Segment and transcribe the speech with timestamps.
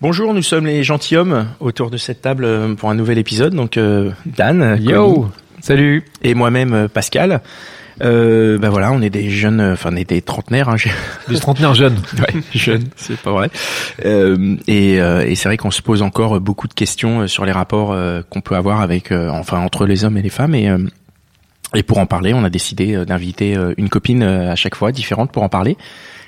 [0.00, 3.54] Bonjour, nous sommes les gentilshommes autour de cette table euh, pour un nouvel épisode.
[3.54, 5.26] Donc euh, Dan, Yo, Connie,
[5.60, 6.04] salut.
[6.22, 7.42] et moi-même euh, Pascal.
[8.02, 10.76] Euh, ben voilà, on est des jeunes, enfin on est des trentenaires, hein,
[11.28, 11.98] Des trentenaires jeunes.
[12.18, 13.50] ouais, jeunes, c'est pas vrai.
[14.06, 17.52] Euh, et euh, et c'est vrai qu'on se pose encore beaucoup de questions sur les
[17.52, 17.94] rapports
[18.30, 20.54] qu'on peut avoir avec, enfin entre les hommes et les femmes.
[20.54, 20.78] Et euh,
[21.74, 25.42] et pour en parler, on a décidé d'inviter une copine à chaque fois différente pour
[25.42, 25.76] en parler.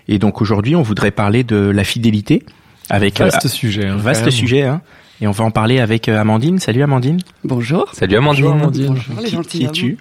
[0.07, 2.45] Et donc aujourd'hui, on voudrait parler de la fidélité
[2.91, 3.87] avec euh, Vaste sujet.
[3.87, 4.63] hein, vaste sujet.
[4.63, 4.81] Hein.
[5.21, 6.59] Et on va en parler avec euh, Amandine.
[6.59, 7.19] Salut Amandine.
[7.45, 7.89] Bonjour.
[7.93, 8.59] Salut Amandine.
[8.61, 9.99] Bonjour les Qui, qui es-tu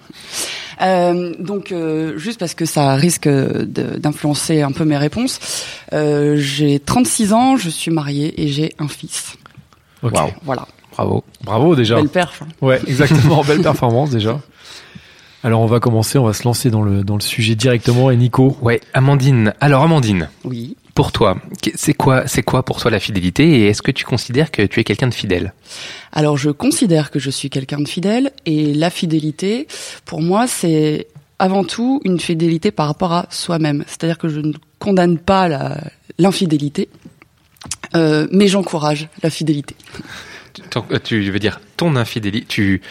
[0.80, 5.38] Euh, donc euh, juste parce que ça risque de- d'influencer un peu mes réponses,
[5.92, 9.34] euh, j'ai 36 ans, je suis mariée et j'ai un fils.
[10.02, 10.14] Ok.
[10.14, 10.30] Waouh.
[10.44, 10.66] Voilà.
[10.96, 11.22] Bravo.
[11.44, 11.96] Bravo déjà.
[11.96, 12.42] Belle perf.
[12.42, 12.48] hein.
[12.60, 13.42] Ouais, exactement.
[13.46, 14.40] Belle performance déjà.
[15.44, 18.10] Alors on va commencer, on va se lancer dans le dans le sujet directement.
[18.10, 19.54] Et Nico, Ouais, Amandine.
[19.60, 20.76] Alors Amandine, Oui.
[20.94, 21.38] Pour toi,
[21.74, 24.78] c'est quoi, c'est quoi pour toi la fidélité et est-ce que tu considères que tu
[24.80, 25.54] es quelqu'un de fidèle?
[26.12, 29.66] Alors je considère que je suis quelqu'un de fidèle et la fidélité,
[30.04, 31.06] pour moi, c'est
[31.38, 33.84] avant tout une fidélité par rapport à soi-même.
[33.86, 35.48] C'est-à-dire que je ne condamne pas
[36.18, 36.88] l'infidélité,
[37.96, 39.74] euh, mais j'encourage la fidélité.
[40.70, 42.82] Ton- euh, Tu veux dire ton infidélité Tu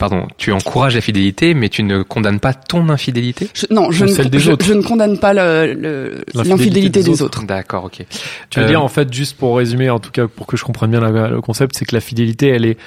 [0.00, 3.48] pardon, tu encourages la fidélité, mais tu ne condamnes pas ton infidélité?
[3.54, 4.66] Je, non, je ne, celle des je, autres.
[4.66, 7.44] je ne condamne pas l'infidélité des, autres.
[7.44, 8.04] D'accord, ok.
[8.50, 10.64] tu veux Euh, dire en fait juste pour résumer, en tout cas pour que je
[10.64, 12.78] comprenne bien la- le concept, c'est que la fidélité, elle est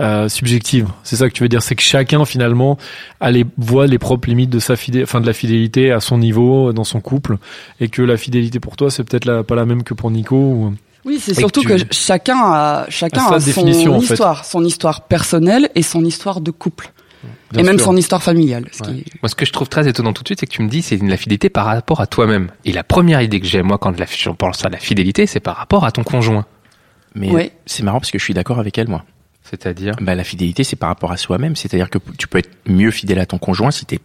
[0.00, 0.86] euh, subjective.
[1.02, 2.78] C'est ça que tu veux dire, c'est que chacun finalement
[3.20, 6.18] a les, voit les propres limites de sa fidélité, enfin de la fidélité à son
[6.18, 7.38] niveau dans son couple,
[7.80, 10.36] et que la fidélité pour toi c'est peut-être pas la même que pour Nico.
[10.36, 10.74] Ou...
[11.04, 13.98] Oui, c'est surtout que chacun a chacun a en son fait.
[14.12, 16.92] histoire, son histoire personnelle et son histoire de couple,
[17.52, 17.86] Bien et même sûr.
[17.86, 18.66] son histoire familiale.
[18.72, 19.04] Ce qui Ouais.
[19.22, 20.82] Moi, ce que je trouve très étonnant tout de suite, c'est que tu me dis
[20.82, 22.50] c'est la fidélité par rapport à toi-même.
[22.64, 25.40] Et la première idée que j'ai moi quand la- je pense à la fidélité, c'est
[25.40, 26.44] par rapport à ton conjoint.
[27.14, 27.52] Mais Ouais.
[27.64, 29.04] c'est marrant parce que je suis d'accord avec elle, moi.
[29.44, 29.94] C'est-à-dire?
[30.00, 31.56] Bah, la fidélité, c'est par rapport à soi-même.
[31.56, 33.98] C'est-à-dire que tu peux être mieux fidèle à ton conjoint si tu es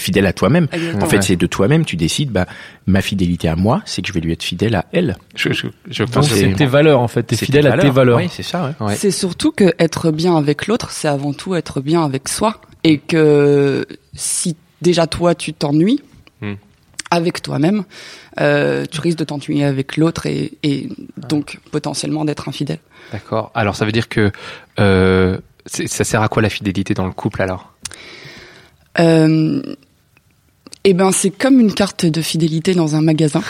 [0.00, 0.66] fidèle à toi-même.
[0.72, 1.04] Exactement.
[1.04, 1.22] En fait, Ouais.
[1.22, 2.46] c'est de toi-même, tu décides, bah,
[2.86, 5.16] ma fidélité à moi, c'est que je vais lui être fidèle à elle.
[5.36, 7.78] je, je, je Donc pense que c'est tes valeurs en fait, t'es C'est fidèle à
[7.78, 8.18] tes valeurs.
[8.18, 8.86] Oui, c'est ça, ouais.
[8.86, 8.96] Ouais.
[8.96, 12.98] C'est surtout que être bien avec l'autre, c'est avant tout être bien avec soi, et
[12.98, 16.02] que si déjà toi tu t'ennuies
[16.42, 16.54] Hmm.
[17.10, 17.84] avec toi-même,
[18.40, 20.88] euh, tu risques de t'ennuyer avec l'autre et, et
[21.18, 22.78] donc potentiellement d'être infidèle.
[23.12, 23.50] D'accord.
[23.54, 24.32] Alors ça veut dire que
[24.78, 25.36] euh,
[25.66, 27.74] ça sert à quoi la fidélité dans le couple alors?
[28.98, 29.62] Euh,
[30.84, 33.42] eh ben, c'est comme une carte de fidélité dans un magasin.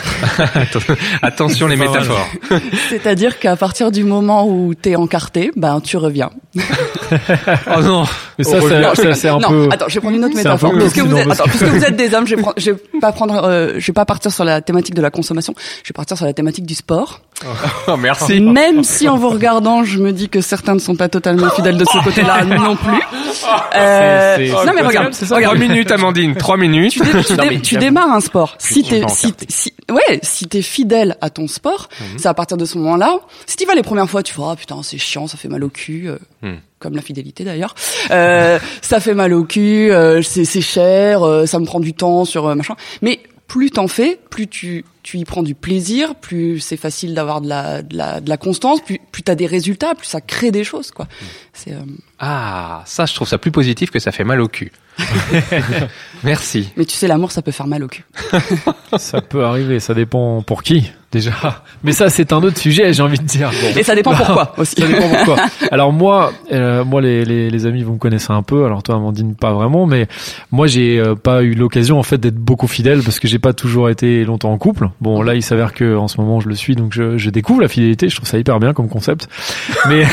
[1.22, 2.28] Attention les métaphores.
[2.88, 6.30] C'est-à-dire qu'à partir du moment où t'es encarté, ben, tu reviens.
[7.66, 8.04] Oh non.
[8.40, 8.90] Mais ça, revient.
[8.94, 9.68] ça, c'est un non, peu.
[9.70, 10.72] attends, je vais prendre une autre C'est un peu métaphore.
[10.78, 12.56] Puisque glauque, vous, êtes, parce attends, que- puisque vous êtes des hommes, je vais, prendre-
[12.58, 15.54] je vais pas prendre, euh, je vais pas partir sur la thématique de la consommation.
[15.82, 17.20] Je vais partir sur la thématique du sport.
[17.88, 18.40] Oh, merci.
[18.40, 21.78] Même si en vous regardant, je me dis que certains ne sont pas totalement fidèles
[21.78, 23.00] de ce côté-là non plus.
[23.76, 24.36] Euh,
[24.66, 25.26] non mais regarde, ça.
[25.40, 26.92] Trois minutes Amandine, trois minutes.
[26.92, 27.84] Tu, dé- tu Non, dé- mais tu j'avoue.
[27.86, 28.54] démarres un sport.
[28.58, 32.64] Si t'es, si, si, ouais, si t'es fidèle à ton sport, c'est à partir de
[32.64, 33.18] ce moment-là.
[33.46, 35.64] Si t'y vas les premières fois, tu fais ah putain c'est chiant, ça fait mal
[35.64, 36.56] au cul, euh, Hmm.
[36.80, 37.74] Comme la fidélité d'ailleurs.
[38.10, 41.94] Euh, ça fait mal au cul, euh, c'est, c'est cher, euh, ça me prend du
[41.94, 42.74] temps sur euh, machin.
[43.02, 47.40] Mais plus t'en fais, plus tu, tu y prends du plaisir, plus c'est facile d'avoir
[47.40, 50.50] de la, de la, de la constance, plus, plus t'as des résultats, plus ça crée
[50.52, 51.06] des choses quoi.
[51.52, 51.80] C'est, euh,
[52.18, 54.72] Ah, ça je trouve ça plus positif que ça fait mal au cul.
[56.24, 56.68] merci.
[56.76, 58.04] mais tu sais l'amour ça peut faire mal au cul.
[58.96, 61.62] Ça peut arriver, ça dépend pour qui déjà.
[61.84, 63.50] Mais ça, c'est un autre sujet, j'ai envie de dire.
[63.50, 63.78] Bon.
[63.78, 64.80] Et ça dépend pourquoi aussi.
[64.80, 65.36] Ça dépend pourquoi.
[65.70, 68.64] Alors moi, euh, moi les, les, les amis vous me connaissez un peu.
[68.64, 70.06] Alors toi Amandine pas vraiment, mais
[70.50, 73.52] moi j'ai euh, pas eu l'occasion en fait d'être beaucoup fidèle parce que j'ai pas
[73.52, 74.90] toujours été longtemps en couple.
[75.00, 77.62] Bon là il s'avère que en ce moment je le suis donc je, je découvre
[77.62, 78.08] la fidélité.
[78.08, 79.28] Je trouve ça hyper bien comme concept.
[79.88, 80.04] Mais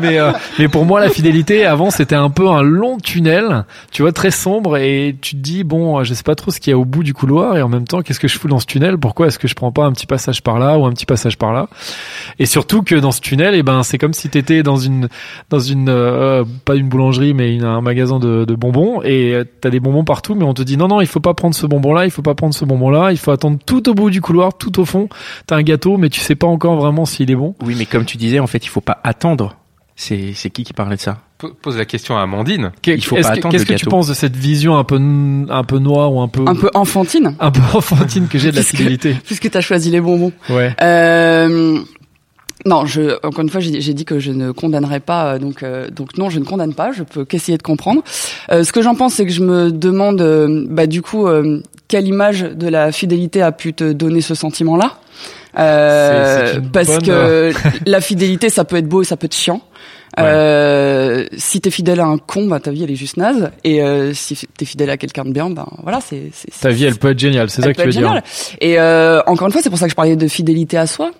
[0.00, 4.02] mais euh, mais pour moi la fidélité avant c'était un peu un long tunnel, tu
[4.02, 6.74] vois très sombre et tu te dis bon je sais pas trop ce qu'il y
[6.74, 8.66] a au bout du couloir et en même temps qu'est-ce que je fous dans ce
[8.66, 8.98] tunnel?
[8.98, 11.36] Pourquoi est-ce que je prends pas un petit passage par là ou un petit passage
[11.36, 11.68] par là.
[12.38, 15.08] Et surtout que dans ce tunnel, et ben c'est comme si t'étais dans une
[15.50, 19.70] dans une euh, pas une boulangerie mais un magasin de, de bonbons et euh, t'as
[19.70, 21.92] des bonbons partout, mais on te dit non non il faut pas prendre ce bonbon
[21.92, 24.20] là, il faut pas prendre ce bonbon là, il faut attendre tout au bout du
[24.20, 25.08] couloir, tout au fond.
[25.46, 27.54] T'as un gâteau, mais tu sais pas encore vraiment s'il est bon.
[27.62, 29.56] Oui, mais comme tu disais, en fait, il faut pas attendre.
[29.96, 31.18] C'est c'est qui qui parlait de ça?
[31.62, 32.72] Pose la question à Amandine.
[32.86, 35.78] Il faut pas attendre Qu'est-ce que tu penses de cette vision un peu un peu
[35.78, 38.76] noire ou un peu Un peu enfantine, un peu enfantine que j'ai de la Puisque-
[38.76, 40.32] fidélité puisque t'as choisi les bonbons.
[40.50, 40.74] Ouais.
[40.82, 41.78] Euh,
[42.66, 45.88] non, je, encore une fois, j'ai dit que je ne condamnerais pas, euh, donc, euh,
[45.90, 46.90] donc non, je ne condamne pas.
[46.90, 48.02] Je peux qu'essayer de comprendre.
[48.50, 51.62] Euh, ce que j'en pense, c'est que je me demande, euh, bah, du coup, euh,
[51.86, 54.94] quelle image de la fidélité a pu te donner ce sentiment-là?
[55.58, 57.52] Euh, Parce bonne- que
[57.86, 59.60] la fidélité, ça peut être beau et ça peut être chiant.
[60.18, 60.30] Ouais.
[60.30, 63.50] Euh, si t'es fidèle à un con, bah ta vie elle est juste naze.
[63.64, 66.30] Et euh, si t'es fidèle à quelqu'un de bien, ben voilà, c'est
[66.60, 68.20] Ta vie, elle peut être géniale, c'est ça que tu veux dire.
[68.60, 71.10] Et euh, encore une fois, c'est pour ça que je parlais de fidélité à soi.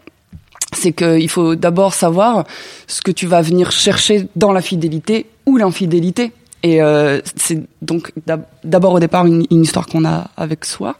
[0.73, 2.45] C'est qu'il faut d'abord savoir
[2.87, 6.33] ce que tu vas venir chercher dans la fidélité ou l'infidélité.
[6.69, 10.97] Et euh, c'est donc d'ab- d'abord au départ une, une histoire qu'on a avec soi,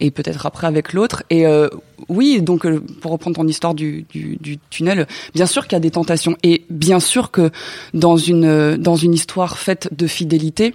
[0.00, 1.18] et peut-être après avec l'autre.
[1.30, 1.68] Et euh,
[2.08, 5.80] oui, donc euh, pour reprendre ton histoire du, du, du tunnel, bien sûr qu'il y
[5.82, 7.50] a des tentations, et bien sûr que
[7.94, 10.74] dans une dans une histoire faite de fidélité,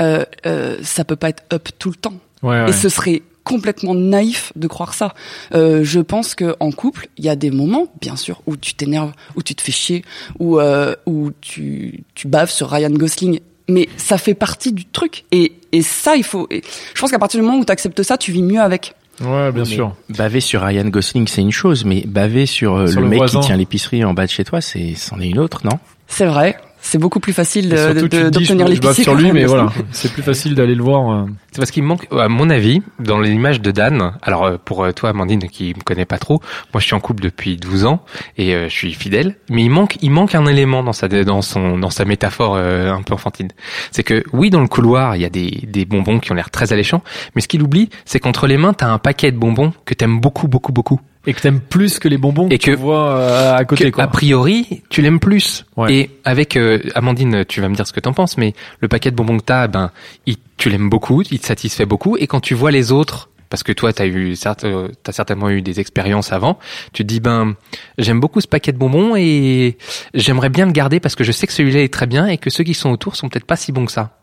[0.00, 2.18] euh, euh, ça peut pas être up tout le temps.
[2.42, 2.70] Ouais, ouais.
[2.70, 5.14] Et ce serait complètement naïf de croire ça.
[5.54, 8.74] Euh, je pense que en couple, il y a des moments, bien sûr, où tu
[8.74, 10.04] t'énerves, où tu te fais chier,
[10.38, 13.40] où euh, où tu tu baves sur Ryan Gosling.
[13.70, 15.24] Mais ça fait partie du truc.
[15.32, 16.46] Et et ça, il faut.
[16.50, 16.62] et
[16.94, 18.94] je pense qu'à partir du moment où tu acceptes ça, tu vis mieux avec.
[19.20, 19.94] Ouais, bien Mais sûr.
[20.08, 23.18] Baver sur Ryan Gosling, c'est une chose, mais baver sur, euh, Sur le, le mec
[23.18, 23.40] voisin.
[23.40, 25.78] qui tient l'épicerie en bas de chez toi, c'est c'en est une autre, non?
[26.08, 26.56] C'est vrai.
[26.82, 29.02] C'est beaucoup plus facile d'obtenir bave l'épicerie.
[29.02, 31.10] sur lui, mais voilà, c'est plus facile d'aller le voir.
[31.10, 31.26] euh.
[31.52, 34.12] C'est parce qu'il manque, à mon avis, dans l'image de Dan.
[34.22, 36.40] Alors euh, pour euh, toi, Amandine, qui me connaît pas trop,
[36.72, 38.02] moi je suis en couple depuis 12 ans
[38.38, 39.36] et euh, je suis fidèle.
[39.50, 42.92] Mais il manque, il manque un élément dans sa, dans son, dans sa métaphore euh,
[42.92, 43.48] un peu enfantine.
[43.90, 46.50] C'est que oui, dans le couloir, il y a des, des bonbons qui ont l'air
[46.50, 47.02] très alléchants,
[47.34, 50.20] mais ce qu'il oublie, c'est qu'entre les mains, t'as un paquet de bonbons que t'aimes
[50.20, 51.00] beaucoup, beaucoup, beaucoup.
[51.26, 53.90] Et que t'aimes plus que les bonbons Et que, tu vois euh, à côté, que,
[53.90, 54.04] quoi.
[54.04, 55.66] a priori, tu l'aimes plus.
[55.76, 55.94] Ouais.
[55.94, 59.10] Et avec euh, Amandine, tu vas me dire ce que t'en penses, mais le paquet
[59.10, 59.90] de bonbons que t'as, ben,
[60.26, 62.16] il, tu l'aimes beaucoup, il te satisfait beaucoup.
[62.16, 65.50] Et quand tu vois les autres, parce que toi, t'as eu, certes, euh, t'as certainement
[65.50, 66.58] eu des expériences avant,
[66.92, 67.54] tu te dis, ben,
[67.98, 69.76] j'aime beaucoup ce paquet de bonbons et
[70.14, 72.48] j'aimerais bien le garder parce que je sais que celui-là est très bien et que
[72.48, 74.16] ceux qui sont autour sont peut-être pas si bons que ça.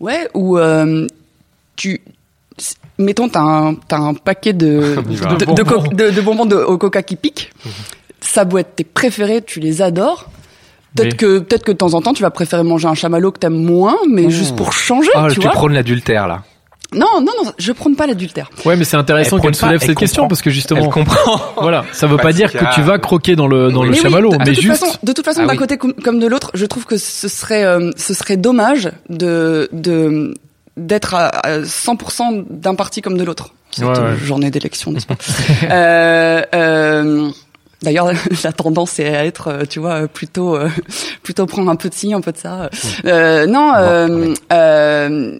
[0.00, 1.06] Ouais, ou euh,
[1.76, 2.00] tu
[2.98, 4.96] mettons t'as un t'as un paquet de
[5.46, 5.88] Bonbons.
[5.92, 7.52] de- de bonbons de, au coca qui piquent.
[8.20, 10.28] Ça doit être tes préférés, tu les adores.
[10.96, 13.30] Peut-être Mais- que peut-être que de temps en temps tu vas préférer manger un chamallow
[13.32, 15.50] que t'aimes moins, mais juste pour changer, Oh, tu tu vois.
[15.52, 16.42] prônes l'adultère là.
[16.94, 18.48] Non, non, non, je prône pas l'adultère.
[18.64, 21.40] Ouais, mais c'est intéressant Elle qu'elle soulève cette question parce que justement, Elle comprend.
[21.60, 24.30] voilà, ça veut pas dire que tu vas croquer dans le dans le Mais chamallow,
[24.30, 24.78] de, de mais toute juste.
[24.84, 25.58] façon, de toute façon, Ah d'un oui.
[25.58, 29.68] côté comme, comme de l'autre, je trouve que ce serait euh, ce serait dommage de
[29.72, 30.32] de
[30.76, 33.54] d'être à, à 100% d'un parti comme de l'autre.
[33.70, 34.16] Cette Ouais, ouais.
[34.16, 35.16] journée d'élection, n'est-ce pas
[35.70, 37.30] euh, euh,
[37.82, 38.10] D'ailleurs,
[38.44, 40.68] la tendance est à être, euh, tu vois, plutôt euh,
[41.22, 42.70] plutôt prendre un peu de ci, un peu de ça.
[43.04, 45.38] Euh, non, euh, euh,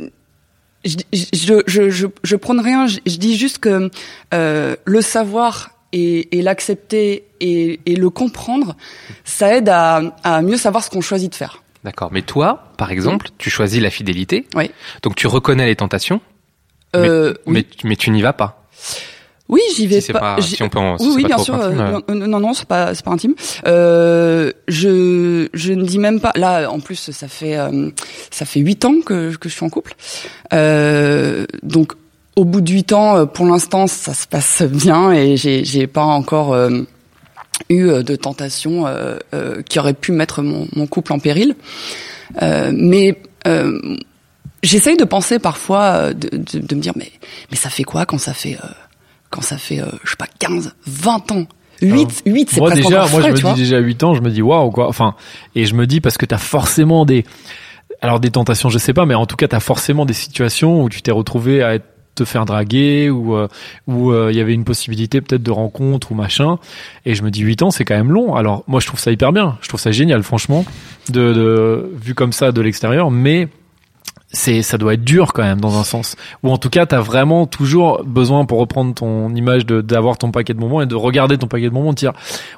[0.84, 2.86] je, je, je, je, je prône rien.
[2.86, 3.90] Je, je dis juste que
[4.34, 8.76] euh, le savoir et, et l'accepter et, et le comprendre,
[9.24, 11.62] ça aide à, à mieux savoir ce qu'on choisit de faire.
[11.86, 12.10] D'accord.
[12.12, 14.46] Mais toi, par exemple, tu choisis la fidélité.
[14.56, 14.70] Oui.
[15.02, 16.20] Donc tu reconnais les tentations,
[16.96, 17.52] Euh, oui.
[17.54, 18.66] mais, mais tu n'y vas pas.
[19.48, 20.18] Oui, j'y vais Si pas.
[20.18, 21.54] pas- si on peut en- oui, oui, bien sûr.
[21.54, 22.14] intime, euh, euh.
[22.14, 23.34] non, non, non, c'est pas, c'est pas intime.
[23.68, 26.32] Euh, je, je ne dis même pas.
[26.34, 27.90] Là, en plus, ça fait, euh,
[28.32, 29.94] ça fait huit ans que que je suis en couple.
[30.52, 31.92] Euh, donc,
[32.34, 35.86] au bout de huit ans, euh, pour l'instant, ça se passe bien et j'ai, j'ai
[35.86, 36.80] pas encore euh,
[37.68, 41.54] eu euh, de tentation euh, euh, qui aurait pu mettre mon, mon couple en péril.
[42.40, 43.18] Mais
[44.62, 47.12] j'essaye de penser parfois, de, de, de me dire, mais,
[47.50, 48.58] mais ça fait quoi quand ça fait,
[49.30, 51.46] quand ça fait, je sais pas, 15, 20 ans?
[51.82, 54.40] 8, 8 c'est moi déjà, moi je me dis déjà 8 ans, je me dis
[54.40, 54.88] waouh quoi.
[54.88, 55.14] Enfin,
[55.54, 57.26] et je me dis parce que t'as forcément des,
[58.00, 60.88] alors des tentations, je sais pas, mais en tout cas t'as forcément des situations où
[60.88, 61.84] tu t'es retrouvé à être
[62.16, 63.48] te faire draguer ou euh,
[63.86, 66.58] où euh, il y avait une possibilité peut-être de rencontre ou machin.
[67.04, 68.34] Et je me dis 8 ans c'est quand même long.
[68.34, 69.58] Alors moi je trouve ça hyper bien.
[69.60, 70.64] Je trouve ça génial franchement
[71.10, 73.10] de, de vu comme ça de l'extérieur.
[73.10, 73.48] Mais
[74.32, 76.16] c'est ça doit être dur quand même dans un sens.
[76.42, 80.30] Ou en tout cas t'as vraiment toujours besoin pour reprendre ton image de d'avoir ton
[80.30, 82.12] paquet de moments et de regarder ton paquet de moments de dire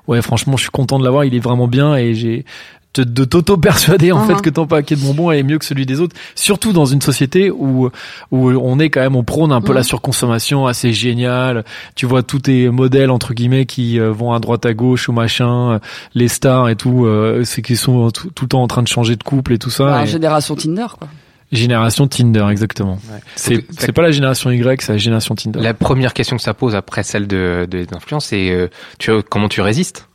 [0.06, 1.24] ouais franchement je suis content de l'avoir.
[1.24, 2.44] Il est vraiment bien et j'ai
[2.92, 6.00] te- de t'auto-persuader en fait que ton paquet de bonbons est mieux que celui des
[6.00, 7.90] autres, surtout dans une société où
[8.30, 11.64] où on est quand même on prône un peu la surconsommation assez génial.
[11.94, 15.12] Tu vois tous tes modèles entre guillemets qui euh, vont à droite à gauche ou
[15.12, 15.78] machin, euh,
[16.14, 18.88] les stars et tout, euh, c'est qu'ils sont tout, tout le temps en train de
[18.88, 19.84] changer de couple et tout ça.
[19.86, 21.08] Bah, et- génération Tinder, quoi.
[21.50, 22.98] Génération Tinder exactement.
[23.10, 23.20] Ouais.
[23.34, 25.60] C'est Donc, c'est pas la génération Y, c'est la génération Tinder.
[25.60, 28.68] La première question que ça pose après celle de, de d'influence, c'est euh,
[28.98, 30.08] tu, comment tu résistes?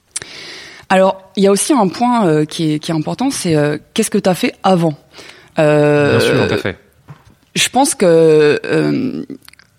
[0.89, 3.77] Alors, il y a aussi un point euh, qui, est, qui est important, c'est euh,
[3.93, 4.93] qu'est-ce que tu as fait avant?
[5.59, 6.77] Euh, Bien sûr, tout à fait.
[7.55, 9.23] Je pense que euh,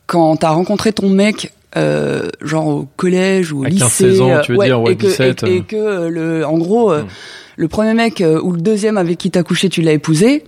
[0.07, 4.41] quand t'as rencontré ton mec, euh, genre au collège ou au À lycée, 15-16 ans,
[4.43, 5.63] tu veux euh, dire, ouais, et que, 17, et, et euh.
[5.63, 7.07] que euh, le, en gros, euh, Mm.
[7.57, 10.45] le premier mec euh, ou le deuxième avec qui t'as couché, tu l'as épousé.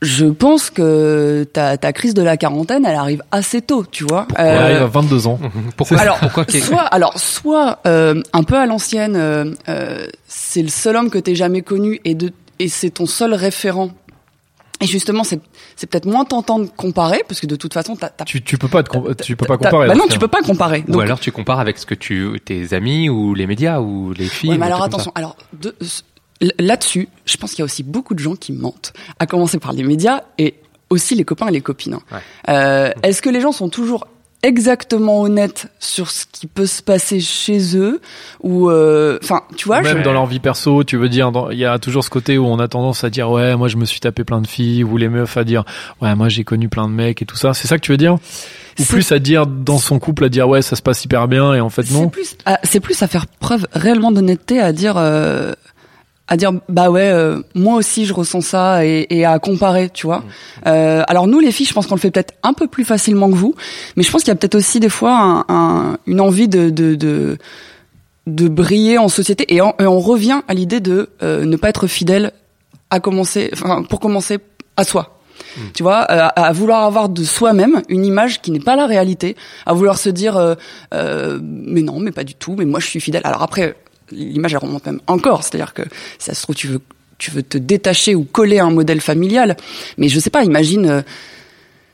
[0.00, 4.28] Je pense que ta, ta crise de la quarantaine, elle arrive assez tôt, tu vois.
[4.36, 5.40] Elle arrive à 22 ans.
[5.76, 10.62] Pourquoi alors, pourquoi qu'est- soit, alors, soit euh, un peu à l'ancienne, euh, euh, c'est
[10.62, 13.90] le seul homme que t'aies jamais connu et de et c'est ton seul référent.
[14.80, 15.40] Et justement, c'est
[15.74, 18.58] c'est peut-être moins tentant de comparer parce que de toute façon, t'as, t'as- Tu, tu
[18.58, 19.88] peux pas te com- tu peux pas comparer.
[19.88, 20.84] Bah non, tu peux pas comparer.
[20.86, 24.12] Ou Donc, alors tu compares avec ce que tu tes amis ou les médias ou
[24.12, 24.50] les filles.
[24.50, 25.10] ouais, mais alors attention.
[25.16, 25.74] Alors de-
[26.58, 28.92] là-dessus, je pense qu'il y a aussi beaucoup de gens qui mentent.
[29.18, 30.54] À commencer par les médias et
[30.90, 31.94] aussi les copains et les copines.
[31.94, 32.00] hein.
[32.12, 32.18] Ouais.
[32.48, 34.06] Euh, Est-ce que les gens sont toujours
[34.44, 38.00] exactement honnêtes sur ce qui peut se passer chez eux
[38.40, 41.58] ou euh, enfin tu vois je- Même dans leur vie perso, tu veux dire, il
[41.58, 43.84] y a toujours ce côté où on a tendance à dire ouais, moi je me
[43.84, 45.64] suis tapé plein de filles, ou les meufs à dire
[46.00, 47.52] ouais, moi j'ai connu plein de mecs et tout ça.
[47.52, 48.14] C'est ça que tu veux dire?
[48.14, 48.18] Ou
[48.84, 51.54] C'est- plus à dire dans son couple à dire ouais, ça se passe hyper bien
[51.54, 52.08] et en fait C'est non?
[52.08, 55.52] plus, à- c'est plus à faire preuve réellement d'honnêteté, à dire, euh,
[56.28, 60.06] à dire, bah ouais, euh, moi aussi je ressens ça et, et à comparer, tu
[60.06, 60.22] vois.
[60.66, 63.30] Euh, alors nous les filles, je pense qu'on le fait peut-être un peu plus facilement
[63.30, 63.54] que vous,
[63.96, 66.70] mais je pense qu'il y a peut-être aussi des fois un, un- une envie de,
[66.70, 67.38] de, de
[68.26, 71.70] de briller en société et, on- et on revient à l'idée de euh, ne pas
[71.70, 72.32] être fidèle
[72.90, 74.38] à commencer, enfin pour commencer
[74.76, 75.14] à soi.
[75.72, 78.86] Tu vois, euh, à, à vouloir avoir de soi-même une image qui n'est pas la
[78.86, 79.34] réalité,
[79.66, 80.54] à vouloir se dire euh,
[80.92, 83.22] euh, mais non, mais pas du tout, mais moi je suis fidèle.
[83.24, 83.74] Alors après,
[84.10, 85.82] l'image elle remonte même encore, c'est-à-dire que
[86.18, 86.80] si ça se trouve tu veux
[87.18, 89.56] tu veux te détacher ou coller à un modèle familial,
[89.96, 91.02] mais je sais pas, imagine euh,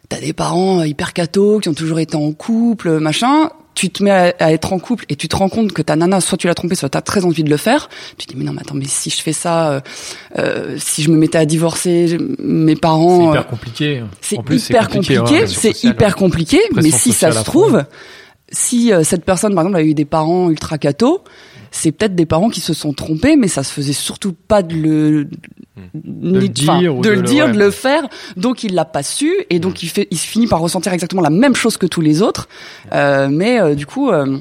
[0.09, 3.51] t'as des parents euh, hyper cathos qui ont toujours été en couple, machin.
[3.75, 5.97] Tu te mets à, à être en couple et tu te rends compte que ta
[5.97, 7.89] nana, soit tu l'as trompée, soit t'as très envie de le faire.
[8.17, 9.81] Tu te dis mais non, mais attends, mais si je fais ça, euh,
[10.39, 14.03] euh, si je me mettais à divorcer, mes C'est parc'est hyper compliqué.
[14.21, 17.85] C'est hyper compliqué, c'est hyper compliqué, mais Pression si ça se fond.
[18.51, 21.23] Si euh, cette personne, par exemple, a eu des parents ultra cathos,
[21.71, 24.75] c'est peut-être des parents qui se sont trompés, mais ça se faisait surtout pas de
[24.75, 25.29] le,
[25.95, 27.53] le ni- dire enfin, ou de de le le- dire, ouais.
[27.53, 30.47] de le faire, donc il l'a pas su, et donc il fait, il se finit
[30.47, 32.49] par ressentir exactement la même chose que tous les autres,
[32.93, 34.39] euh, mais euh, du coup, euh,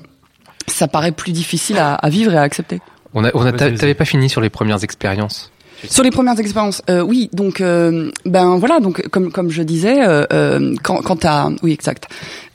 [0.67, 2.81] ça paraît plus difficile à, à vivre et à accepter.
[3.15, 5.51] On a, on a, t'avais pas fini sur les premières expériences.
[5.89, 10.05] Sur les premières expériences, euh, oui, donc euh, ben voilà, donc comme comme je disais,
[10.05, 12.07] euh, euh, quand quand t'as, oui exact,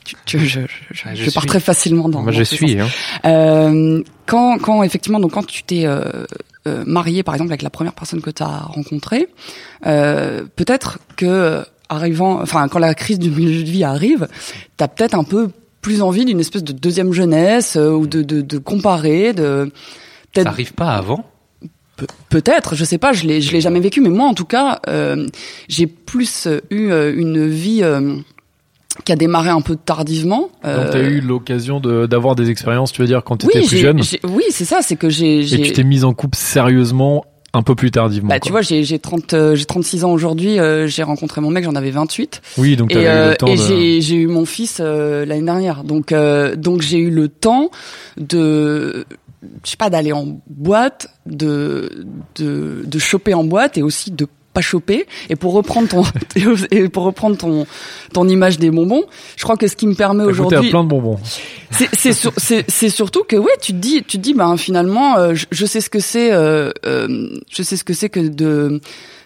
[0.05, 2.21] tu, tu- je, je, je, Ah, je pars très facilement dans.
[2.23, 2.79] Moi, je suis.
[2.79, 2.85] Hein.
[2.85, 2.93] sens.
[3.25, 6.25] Euh, quand quand effectivement, donc quand tu t'es euh,
[6.85, 9.27] marié par exemple avec la première personne que t'as rencontrée,
[9.85, 14.27] euh, peut-être que arrivant, enfin quand la crise du milieu de vie arrive,
[14.77, 15.49] t'as peut-être un peu
[15.81, 19.71] plus envie d'une espèce de deuxième jeunesse euh, ou de, de de comparer, de
[20.35, 21.25] Ça arrive pas avant.
[21.99, 24.45] Pe- Peut-être, je sais pas, je l'ai, je l'ai jamais vécu, mais moi en tout
[24.45, 25.27] cas, euh,
[25.67, 28.15] j'ai plus euh, eu euh, une vie euh,
[29.05, 30.41] qui a démarré un peu tardivement.
[30.41, 33.67] Donc Euh, t'as eu l'occasion de- d'avoir des expériences, tu veux dire, quand t'étais oui,
[33.67, 37.23] plus jeune, oui, c'est ça, c'est que j'ai, et tu t'es mise en couple sérieusement
[37.51, 38.29] un peu plus tardivement.
[38.29, 38.45] bah, quoi.
[38.45, 41.63] tu vois, j'ai, j'ai 30, euh, j'ai 36 ans aujourd'hui, euh, j'ai rencontré mon mec,
[41.63, 42.41] j'en avais 28.
[42.59, 43.61] oui, donc t'avais Et, eu euh, le temps et de...
[43.63, 45.83] j'ai, j'ai eu mon fils l'année dernière.
[45.83, 46.13] Donc,
[46.57, 47.71] donc j'ai eu le temps
[48.17, 49.05] de,
[49.63, 52.05] je sais pas, d'aller en boîte, de,
[52.35, 55.05] de, de choper en boîte et aussi de pas choper.
[55.29, 56.03] Et pour reprendre ton,
[56.71, 57.67] et pour reprendre ton,
[58.13, 59.03] ton image des bonbons,
[59.37, 61.19] je crois que ce qui me permet aujourd'hui, plein de bonbons.
[61.71, 62.33] c'est c'est sur-
[62.89, 65.81] surtout que ouais tu te dis tu te dis ben finalement euh, je, je sais
[65.81, 68.81] ce que c'est euh, euh, je sais ce que c'est que de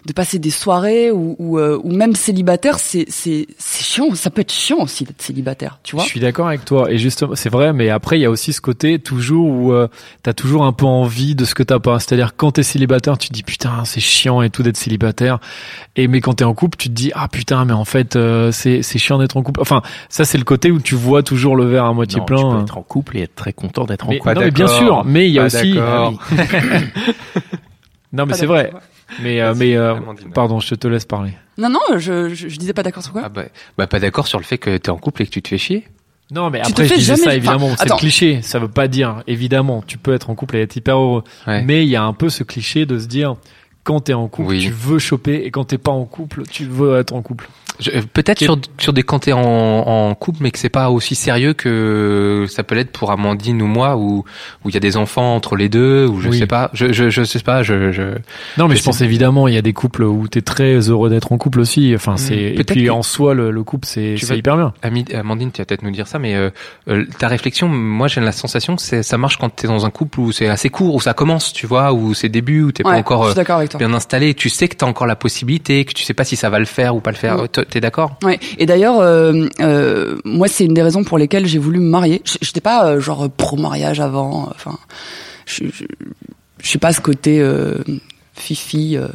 [0.06, 4.14] de passer des soirées ou ou, euh, ou même célibataire c'est c'est c'est chiant.
[4.14, 6.04] Ça peut être chiant aussi d'être célibataire tu vois.
[6.04, 6.90] Je suis d'accord avec toi.
[6.90, 9.88] Et justement c'est vrai mais après il y a aussi ce côté toujours où euh,
[10.22, 11.98] t'as toujours un peu envie de ce que t'as pas.
[12.00, 15.38] C'est-à-dire quand t'es célibataire tu te dis putain c'est chiant et tout d'être célibataire.
[15.96, 18.52] Et mais quand t'es en couple tu te dis ah putain mais en fait euh,
[18.52, 19.60] c'est c'est chiant d'être en couple.
[19.60, 19.80] Enfin
[20.10, 22.42] ça c'est le côté où tu vois toujours le verre à moitié Non, plein tu
[22.42, 22.62] peux hein.
[22.62, 24.34] être en couple et être très content d'être en couple.
[24.34, 25.02] non, mais bien sûr.
[25.06, 25.78] Mais il y a Pas aussi.
[25.78, 26.10] Ah
[28.12, 28.70] non mais Pas c'est vrai.
[29.22, 29.94] Mais euh, mais euh,
[30.34, 33.22] pardon je te laisse parler non non je, je je disais pas d'accord sur quoi
[33.24, 33.44] Ah bah,
[33.78, 35.58] bah pas d'accord sur le fait que t'es en couple et que tu te fais
[35.58, 35.84] chier.
[36.30, 38.40] Non, mais Tu après, je disais jamais- ça, évidemment, enfin, c'est le cliché.
[38.42, 41.22] Ça veut pas dire, évidemment, tu peux être en couple et être hyper heureux.
[41.46, 41.62] Ouais.
[41.62, 43.36] Mais il y a un peu ce cliché de se dire,
[43.84, 44.60] quand t'es en couple, Oui.
[44.60, 47.46] tu veux choper, et quand t'es pas en couple, tu veux être en couple.
[47.80, 50.90] Je- euh, Peut-être sur, sur des quand t'es en, en couple, mais que c'est pas
[50.90, 54.24] aussi sérieux que ça peut l'être pour Amandine ou moi, où
[54.64, 56.38] où il y a des enfants entre les deux, ou je Oui.
[56.38, 58.02] sais pas, je je je sais pas, je je
[58.58, 61.10] Non, mais Je je pense évidemment, il y a des couples où t'es très heureux
[61.10, 61.92] d'être en couple aussi.
[61.94, 64.72] Enfin, c'est, et Peut-être puis en soi, le, le couple, c'est, hyper bien.
[65.14, 66.50] Amandine, tu vas peut-être nous dire ça, mais euh,
[66.88, 69.90] euh, ta réflexion, moi j'ai la sensation que c'est, ça marche quand t'es dans un
[69.90, 72.84] couple où c'est assez court, où ça commence, tu vois, où c'est début, où t'es
[72.86, 73.34] Ouais, pas encore euh,
[73.78, 76.50] bien installé, tu sais que t'as encore la possibilité, que tu sais pas si ça
[76.50, 77.38] va le faire ou pas le faire.
[77.38, 77.48] Mm.
[77.70, 78.16] T'es d'accord?
[78.22, 78.38] Ouais.
[78.58, 82.22] Et d'ailleurs, euh, euh, moi, c'est une des raisons pour lesquelles j'ai voulu me marier.
[82.42, 84.48] J'étais pas euh, genre pro mariage avant.
[84.54, 84.78] Enfin,
[85.46, 85.84] je, je,
[86.62, 87.78] je suis pas ce côté euh,
[88.36, 88.96] fifi.
[88.96, 89.08] Euh,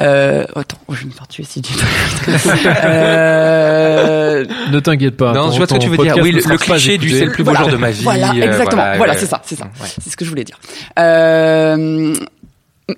[0.00, 1.72] euh, attends, je vais me faire tuer si tu.
[2.84, 5.32] euh, Ne t'inquiète pas.
[5.32, 6.16] Non, ton- je vois ce que tu veux dire.
[6.20, 7.64] Oui, le, cliché du c'est le plus beau Voilà.
[7.64, 8.02] jour de ma vie.
[8.02, 8.82] Voilà, euh, exactement.
[8.96, 9.18] Voilà, ouais.
[9.18, 9.64] c'est ça, c'est ça.
[9.64, 9.88] Ouais.
[10.02, 10.58] C'est ce que je voulais dire.
[10.98, 12.14] Euh,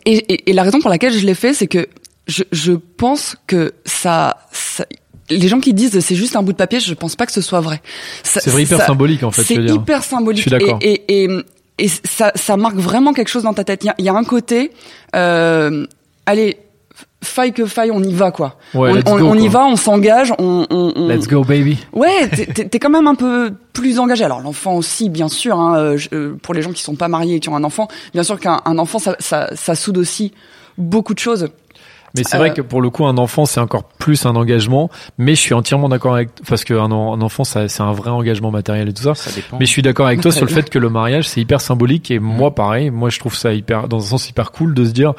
[0.06, 1.88] et, et, et la raison pour laquelle je l'ai fait, c'est que
[2.30, 4.84] je, je pense que ça, ça,
[5.28, 7.40] les gens qui disent c'est juste un bout de papier, je pense pas que ce
[7.40, 7.82] soit vrai.
[8.22, 10.38] C'est hyper ça- symbolique, en fait, C'est hyper symbolique.
[10.44, 10.78] Je suis d'accord.
[10.80, 11.28] Et, et, et,
[11.78, 13.84] et ça, ça marque vraiment quelque chose dans ta tête.
[13.84, 14.70] Il y y a un côté,
[15.16, 15.86] euh,
[16.26, 16.58] allez,
[17.22, 18.56] faille que faille, on y va quoi.
[18.74, 21.78] Ouais, on on- go, on y va, on s'engage, on, on, on- Let's go, baby.
[21.92, 24.24] Ouais, t'es- quand même un peu plus engagé.
[24.24, 25.58] Alors l'enfant aussi, bien sûr.
[25.58, 27.64] Hein, euh, je- euh, pour les gens qui sont pas mariés et qui ont un
[27.64, 30.32] enfant, bien sûr qu'un un enfant, ça, ça, ça soude aussi
[30.78, 31.48] beaucoup de choses.
[32.16, 34.90] Mais c'est Euh, vrai que pour le coup, un enfant, c'est encore plus un engagement.
[35.18, 38.88] Mais je suis entièrement d'accord avec, parce qu'un un enfant, c'est un vrai engagement matériel
[38.88, 39.14] et tout ça.
[39.14, 39.58] Ça dépend.
[39.58, 42.10] Mais je suis d'accord avec toi sur le fait que le mariage, c'est hyper symbolique.
[42.10, 44.90] Et moi, pareil, moi, je trouve ça hyper, dans un sens hyper cool de se
[44.90, 45.12] dire,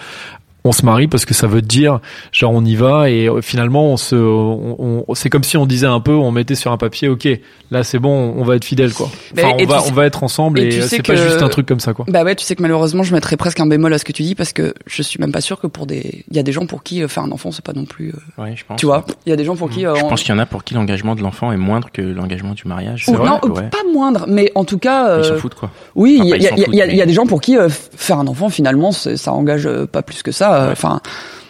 [0.64, 2.00] on se marie parce que ça veut dire,
[2.32, 5.66] genre, on y va et euh, finalement, on se, on, on- c'est comme si on
[5.66, 7.28] disait un peu, on mettait sur un papier, ok,
[7.72, 9.10] là, c'est bon, on va être fidèle, quoi.
[9.36, 11.04] Mais- Enfin, et on va, tu sais- on va être ensemble et euh, sais c'est
[11.08, 12.06] pas juste un truc comme ça, quoi.
[12.08, 14.22] Bah ouais, tu sais que malheureusement, je mettrais presque un bémol à ce que tu
[14.24, 16.52] dis parce que je suis même pas sûr que pour des, il y a des
[16.52, 18.80] gens pour qui euh, faire un enfant, c'est pas non plus, euh, Ouais, je pense.
[18.80, 19.86] tu vois, il y a des gens pour qui.
[19.86, 21.90] euh, Je on- pense qu'il y en a pour qui l'engagement de l'enfant est moindre
[21.92, 23.06] que l'engagement du mariage.
[23.08, 23.28] Ou- C'est vrai.
[23.30, 23.70] non, Ouais.
[23.70, 25.72] pas moindre, mais en tout cas, Ils s'en foutent quoi.
[25.96, 28.28] oui, Enfin, il y, a- y y y des gens pour qui euh, faire un
[28.28, 30.51] enfant finalement, ça engage pas plus que ça.
[30.52, 31.02] Euh, Enfin,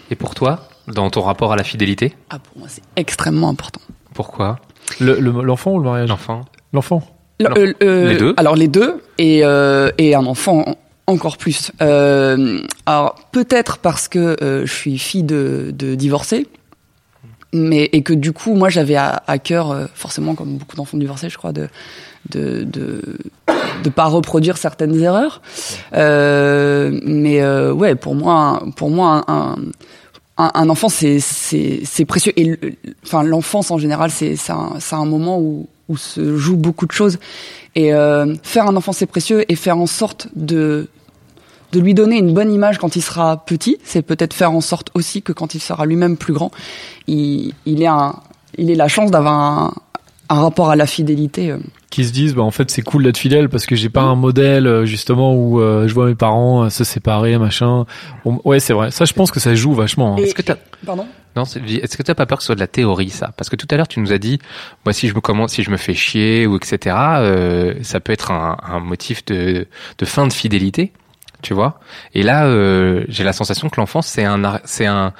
[0.09, 3.81] Et pour toi, dans ton rapport à la fidélité, ah, pour moi, c'est extrêmement important.
[4.13, 4.59] pourquoi
[4.99, 6.09] Le- le- L'enfant ou le mariage?
[6.09, 6.41] l'enfant
[6.73, 7.03] L'enfant.
[7.41, 10.75] Euh, euh, Les deux Alors les deux et euh, et un enfant en-
[11.07, 11.71] encore plus.
[11.81, 16.47] Euh, alors peut-être parce que euh, je suis fille de, de divorcés,
[17.51, 20.97] mais et que du coup moi j'avais à, à cœur euh, forcément comme beaucoup d'enfants
[20.97, 21.67] divorcés, je crois, de
[22.29, 23.17] de de
[23.83, 25.41] de pas reproduire certaines erreurs.
[25.93, 29.55] Euh, mais euh, ouais, pour moi, pour moi un,
[30.37, 32.33] un, un enfant c'est c'est précieux.
[32.39, 32.57] Et
[33.05, 36.91] enfin l'enfance en général c'est c'est un, un moment où où se jouent beaucoup de
[36.91, 37.19] choses.
[37.75, 39.45] Et euh, faire un enfant c'est précieux.
[39.49, 40.87] Et faire en sorte de
[41.71, 44.89] de lui donner une bonne image quand il sera petit, c'est peut-être faire en sorte
[44.93, 46.51] aussi que quand il sera lui-même plus grand,
[47.07, 48.15] il il ait un
[48.57, 49.73] il ait la chance d'avoir un,
[50.31, 51.51] un rapport à la fidélité.
[51.51, 51.57] euh.
[51.89, 54.15] qui se disent bah en fait c'est cool d'être fidèle parce que j'ai pas un
[54.15, 57.85] modèle euh, justement où euh, je vois mes parents euh, se séparer machin
[58.25, 60.17] On- ouais c'est vrai ça je pense que ça joue vachement hein.
[60.17, 61.05] Est-ce que t'as Pardon?
[61.35, 63.31] Non, c'est- est-ce que t'as pas peur que ce soit de la théorie ça?
[63.37, 64.39] Parce que tout à l'heure tu nous as dit,
[64.85, 68.13] moi si je me commence, si je me fais chier ou etc, euh, ça peut
[68.13, 69.67] être un, un motif de,
[69.97, 70.91] de fin de fidélité,
[71.41, 71.79] tu vois?
[72.13, 75.13] Et là, euh, j'ai la sensation que l'enfance c'est un c'est un,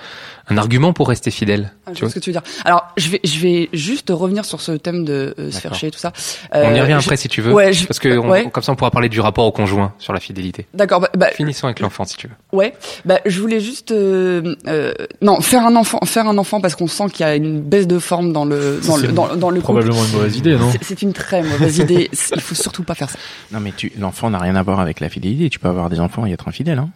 [0.52, 1.72] un argument pour rester fidèle.
[1.86, 2.44] Ah, tu vois ce que tu veux dire.
[2.66, 5.88] Alors, je vais, je vais juste revenir sur ce thème de euh, se faire chier
[5.88, 6.12] et tout ça.
[6.52, 8.50] On y Euh, revient je- après si tu veux, ouais, je- parce que on- ouais.
[8.52, 10.68] comme ça on pourra parler du rapport au conjoint sur la fidélité.
[10.74, 11.00] D'accord.
[11.02, 12.34] Bah, bah, Finissons avec l'enfant si tu veux.
[12.58, 12.74] ouais.
[13.06, 16.88] Bah, je voulais juste, euh, euh, non, faire un enfant, faire un enfant parce qu'on
[16.88, 19.50] sent qu'il y a une baisse de forme dans le, dans C'est le, dans, dans
[19.50, 19.64] le couple.
[19.64, 22.10] probablement une mauvaise idée non C'est- une très mauvaise idée.
[22.36, 23.18] Il faut surtout pas faire ça.
[23.52, 25.50] Non, mais tu, l'enfant n'a rien à voir avec la fidélité.
[25.50, 26.80] Tu peux avoir des enfants et être infidèle.
[26.80, 26.90] Hein.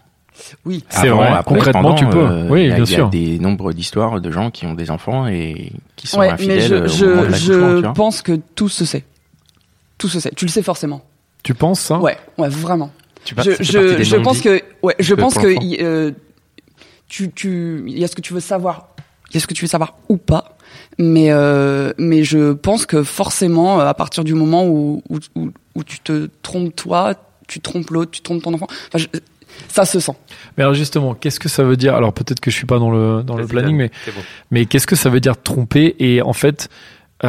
[0.65, 0.83] Oui.
[0.89, 2.17] C'est vrai, après, concrètement, pendant, tu peux.
[2.19, 3.07] euh, Oui, il y a- bien Il y sûr.
[3.07, 6.81] a des nombres d'histoires de gens qui ont des enfants et qui sont Ouais, infidèles
[6.83, 9.05] mais je, au moment de je, pense que tout se sait.
[9.97, 10.31] Tout se sait.
[10.35, 11.03] Tu le sais forcément.
[11.43, 11.99] tu penses ça?
[11.99, 12.91] Ouais, ouais, vraiment.
[13.23, 15.47] Tu je je, je pense que ouais je pense que
[15.81, 16.11] euh,
[17.07, 18.89] tu tu il y a ce que tu veux savoir
[19.31, 20.57] il y a ce que tu veux savoir ou pas
[20.99, 25.83] mais euh, mais je pense que forcément à partir du moment où où, où, où
[25.83, 27.15] tu te trompes toi
[27.47, 29.19] tu trompes l'autre tu trompes ton enfant enfin, je-
[29.67, 30.13] ça se sent.
[30.57, 31.95] Mais alors justement qu'est-ce que ça veut dire?
[31.95, 34.21] Alors peut-être que je suis pas dans le dans le planning mais bon.
[34.51, 35.95] mais qu'est-ce que ça veut dire tromper?
[35.99, 36.69] Et en fait euh,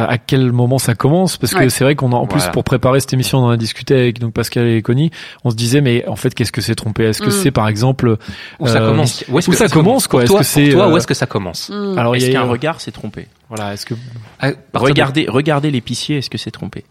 [0.05, 1.69] à quel moment ça commence parce que Ouais.
[1.69, 2.51] c'est vrai qu'on a en plus Voilà.
[2.51, 5.11] pour préparer cette émission on en a discuté avec donc Pascal et Connie
[5.43, 7.05] on se disait mais en fait qu'est-ce que c'est tromper?
[7.05, 7.31] Est-ce que Mm.
[7.31, 8.17] c'est par exemple
[8.59, 9.23] Où ça euh, commence?
[9.29, 10.23] Où, est-ce où que ça commence, quoi?
[10.23, 11.69] Est-ce toi, que c'est, toi, où est-ce que ça commence?
[11.69, 11.97] Mm.
[11.97, 13.27] alors il Est-ce y a qu'un regard s'est trompé?
[13.49, 13.93] Voilà est-ce que
[14.39, 16.83] À partir de- Regardez, regardez l'épicier, est-ce que c'est trompé?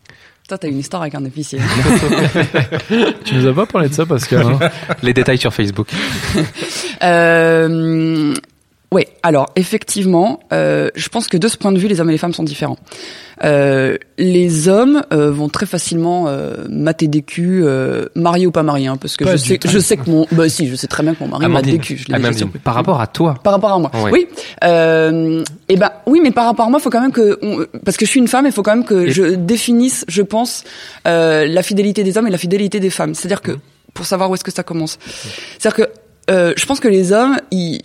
[0.49, 1.59] Toi, t'as une histoire avec un épicier.
[3.25, 4.59] tu nous as pas parlé de ça Pascal hein?
[5.03, 5.88] Les détails sur Facebook.
[7.03, 8.33] Euh,
[8.92, 12.12] ouais, alors effectivement, euh, je pense que de ce point de vue, les hommes et
[12.12, 12.79] les femmes sont différents.
[13.44, 18.62] Euh, les hommes euh, vont très facilement euh, mater des culs, euh, mariés ou pas
[18.62, 20.87] mariés, hein, parce que Pas je sais, je sais que mon, bah si, je sais
[20.87, 21.99] très bien que mon mari mate des culs.
[21.99, 23.35] Je Amandine, par rapport à toi.
[23.44, 23.90] Par rapport à moi.
[24.05, 24.11] Ouais.
[24.11, 24.29] Oui.
[24.64, 27.96] Euh, et ben oui, mais par rapport à moi, faut quand même que on- parce
[27.99, 30.64] que je suis une femme, il faut quand même que Et- je définisse, je pense,
[31.07, 33.14] euh, la fidélité des hommes et la fidélité des femmes.
[33.14, 33.53] C'est-à-dire que
[33.92, 34.99] pour savoir où est-ce que ça commence.
[35.59, 35.90] C'est-à-dire que
[36.31, 37.81] euh, je pense que les hommes, ils,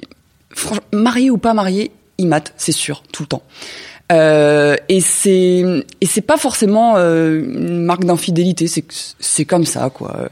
[0.54, 3.44] franchement, mariés ou pas mariés, ils matent, c'est sûr, tout le temps.
[4.12, 5.64] Euh, et c'est
[6.02, 8.84] et c'est pas forcément euh, une marque d'infidélité, c'est
[9.22, 10.28] c'est comme ça quoi.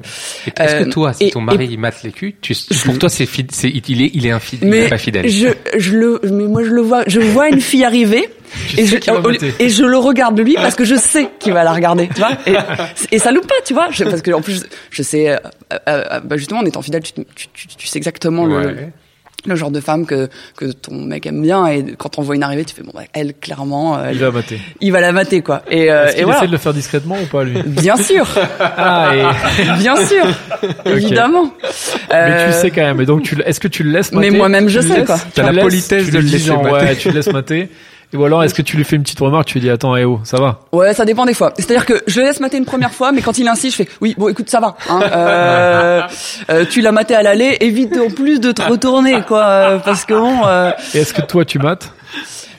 [0.45, 2.53] Et Est-ce Euh, que toi, si et- ton mari il mate les culs, tu,
[2.83, 5.29] pour toi c'est c'est il est il est infidèle, il mais pas fidèle.
[5.29, 8.27] je je le mais moi je le vois je vois une fille arriver
[8.77, 9.53] et je, mater.
[9.59, 12.31] et je le regarde lui parce que je sais qu'il va la regarder tu vois
[12.47, 12.55] et,
[13.15, 15.37] et ça loupe pas tu vois je- parce que en plus je sais euh,
[15.71, 18.63] euh, euh, bah justement en étant fidèle tu, tu, tu, tu sais exactement Ouais.
[18.73, 18.77] le
[19.55, 22.65] genre de femme que que ton mec aime bien et quand on voit une arrivée
[22.65, 24.59] tu fais bon bah, elle clairement euh, il va mater.
[24.81, 25.61] il va la mater quoi.
[25.69, 26.37] Et, euh, est-ce et qu'il voilà.
[26.39, 27.61] essaie de le faire discrètement ou pas lui?
[27.65, 28.27] Bien sûr.
[28.59, 29.63] Ah et...
[29.79, 30.25] bien sûr.
[30.85, 31.53] Évidemment.
[32.09, 33.01] Mais Euh, tu sais quand même.
[33.01, 34.29] Et donc tu le- est-ce que tu le laisses mater?
[34.31, 35.17] Mais moi-même, je le sais, laisses quoi.
[35.17, 36.85] Tu T'as la le laisses, politesse tu de lui le laisser genre, mater.
[36.85, 37.69] ouais tu le laisses mater
[38.13, 40.03] ou alors est-ce que tu lui fais une petite remarque tu lui dis attends eh
[40.05, 40.61] oh ça va?
[40.71, 41.53] Ouais, ça dépend des fois.
[41.57, 43.89] C'est-à-dire que je le laisse mater une première fois, mais quand il insiste, je fais
[44.01, 44.75] oui, bon, écoute, ça va.
[44.89, 46.01] Hein, euh,
[46.49, 50.05] euh, tu l'as maté à l'aller, évite en plus de te retourner, quoi, euh, parce
[50.05, 51.91] que bon, euh, et est-ce que toi tu mates?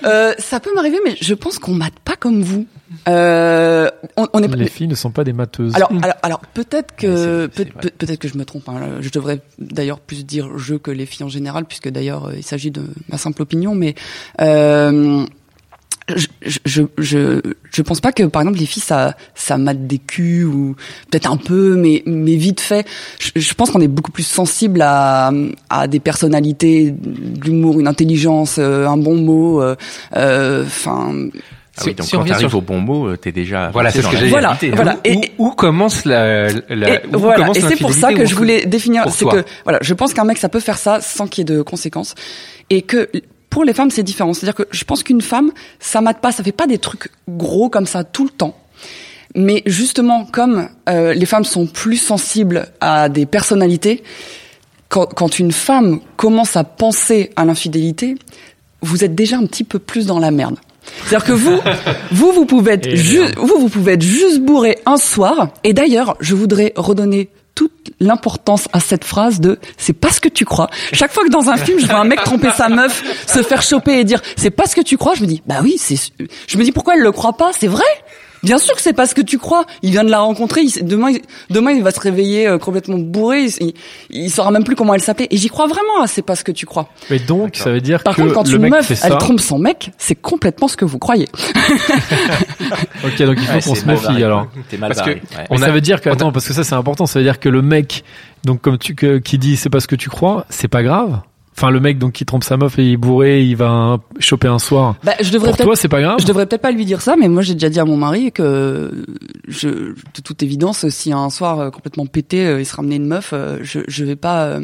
[0.05, 2.67] euh, ça peut m'arriver, mais je pense qu'on mate pas comme vous.
[3.09, 6.97] Euh, on, on est les filles ne sont pas des mateuses Alors, alors, alors peut-être
[6.97, 7.65] que peut-
[7.99, 8.69] peut-être que je me trompe.
[8.69, 8.81] Hein.
[9.01, 12.71] Je devrais d'ailleurs plus dire je que les filles en général, puisque d'ailleurs il s'agit
[12.73, 13.75] de ma simple opinion.
[13.77, 13.95] Mais
[14.41, 15.25] euh,
[16.16, 17.40] je, je, je, je,
[17.73, 20.77] je pense pas que par exemple les filles ça ça mate des culs ou
[21.11, 22.87] peut-être un peu, mais mais vite fait.
[23.18, 25.33] Je, je pense qu'on est beaucoup plus sensible à
[25.68, 29.62] à des personnalités, de l'humour, une intelligence, euh, un bon mot.
[29.62, 29.77] euh,
[30.16, 31.12] euh, Enfin.
[31.79, 33.90] Ah oui, donc si quand revient t'arrives sur- au bon mot, euh, t'es déjà Voilà,
[33.90, 34.31] c'est ce que j'ai dit.
[34.31, 34.70] Voilà, hein.
[34.75, 34.99] voilà.
[35.05, 38.27] Et- où, où commence la, la Et où voilà, commence et c'est pour ça que
[38.27, 41.01] je ou- voulais définir, c'est que voilà, je pense qu'un mec ça peut faire ça
[41.01, 42.14] sans qu'il y ait de conséquences,
[42.68, 43.09] et que
[43.51, 44.33] pour les femmes c'est différent.
[44.33, 47.69] C'est-à-dire que je pense qu'une femme ça mate pas, ça fait pas des trucs gros
[47.69, 48.57] comme ça tout le temps.
[49.37, 54.03] Mais justement, comme euh, les femmes sont plus sensibles à des personnalités,
[54.89, 58.17] quand, quand une femme commence à penser à l'infidélité,
[58.83, 60.57] vous êtes déjà un petit peu plus dans la merde.
[61.07, 61.61] C'est-à-dire que vous,
[62.11, 63.35] vous, vous pouvez être Et ju- merde.
[63.39, 65.51] vous, vous pouvez être juste bourré un soir.
[65.63, 67.29] Et d'ailleurs, je voudrais redonner
[68.01, 70.69] l'importance à cette phrase de c'est pas ce que tu crois.
[70.93, 73.63] Chaque fois que dans un film, je vois un mec tromper sa meuf, se faire
[73.63, 75.97] choper et dire c'est pas ce que tu crois, je me dis bah oui, c'est
[76.47, 77.85] je me dis pourquoi elle le croit pas, c'est vrai
[78.42, 79.66] Bien sûr que c'est pas ce que tu crois.
[79.83, 80.62] Il vient de la rencontrer.
[80.62, 83.42] Il, demain, il, demain, il va se réveiller euh, complètement bourré.
[83.44, 83.74] Il, il,
[84.24, 85.29] il saura même plus comment elle s'appelait.
[85.31, 86.03] Et j'y crois vraiment.
[86.03, 86.88] à C'est pas ce que tu crois.
[87.11, 89.12] mais donc ça veut dire Par que contre, quand le une mec meuf, fait elle
[89.12, 91.29] ça trompe son mec, c'est complètement ce que vous croyez.
[93.05, 94.22] ok donc il faut Ouais, qu'on se méfie barré.
[94.24, 95.22] alors T'es mal Parce que- barré.
[95.37, 95.37] ouais.
[95.38, 97.24] Mais On ça a- veut dire que attends parce que ça c'est important ça veut
[97.24, 98.05] dire que le mec
[98.44, 101.20] donc comme tu que, qui dit c'est pas ce que tu crois c'est pas grave
[101.57, 104.01] enfin le mec donc qui trompe sa meuf et il est bourré il va un-
[104.19, 106.71] choper un soir Bah, je devrais pour toi c'est pas grave Je devrais peut-être pas
[106.71, 109.05] lui dire ça, mais moi j'ai déjà dit à mon mari que
[109.49, 113.07] je, de toute évidence, si un soir euh, complètement pété, euh, il se ramenait une
[113.07, 114.59] meuf, euh, je, je vais pas.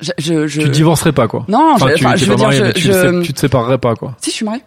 [0.00, 2.72] je, je, je- tu divorcerais pas quoi Non, enfin, je, tu, veux dire, marié,
[3.22, 4.62] tu te séparerais pas quoi si je suis mariée.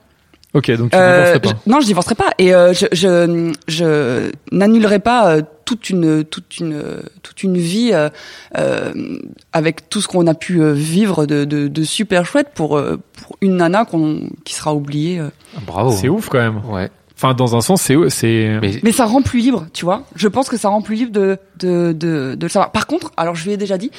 [0.55, 3.53] Ok donc tu Euh, divorcerais pas je- non, je divorcerai pas et euh, je, je,
[3.67, 6.81] je n'annulerai pas euh, toute une toute une
[7.21, 8.09] toute une vie euh,
[8.57, 8.93] euh,
[9.53, 12.81] avec tout ce qu'on a pu vivre de, de, de super chouette pour
[13.13, 15.19] pour une nana qu'on qui sera oubliée.
[15.19, 15.29] euh.
[15.67, 15.91] Bravo.
[15.91, 16.89] c'est ouf quand même Ouais.
[17.17, 20.03] enfin dans un sens c'est c'est Mais Mais ça rend plus libre, tu vois.
[20.15, 22.71] Je pense que ça rend plus libre de de de, de le savoir.
[22.71, 23.91] Par contre, alors je lui ai déjà dit,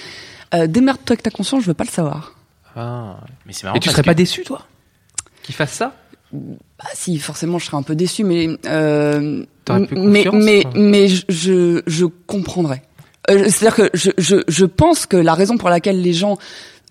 [0.54, 2.32] euh, démerde-toi avec ta conscience, je veux pas le savoir.
[2.76, 3.16] Ah,
[3.46, 3.76] mais c'est marrant.
[3.76, 4.62] et tu serais que- pas déçu toi?
[5.42, 5.94] Qu'il fasse ça?
[6.78, 9.44] Bah si, forcément, je serais un peu déçu, mais euh,
[9.92, 10.24] mais
[10.74, 12.82] mais je je, comprendrais.
[13.30, 16.38] Euh, C'est-à-dire que je, je je pense que la raison pour laquelle les gens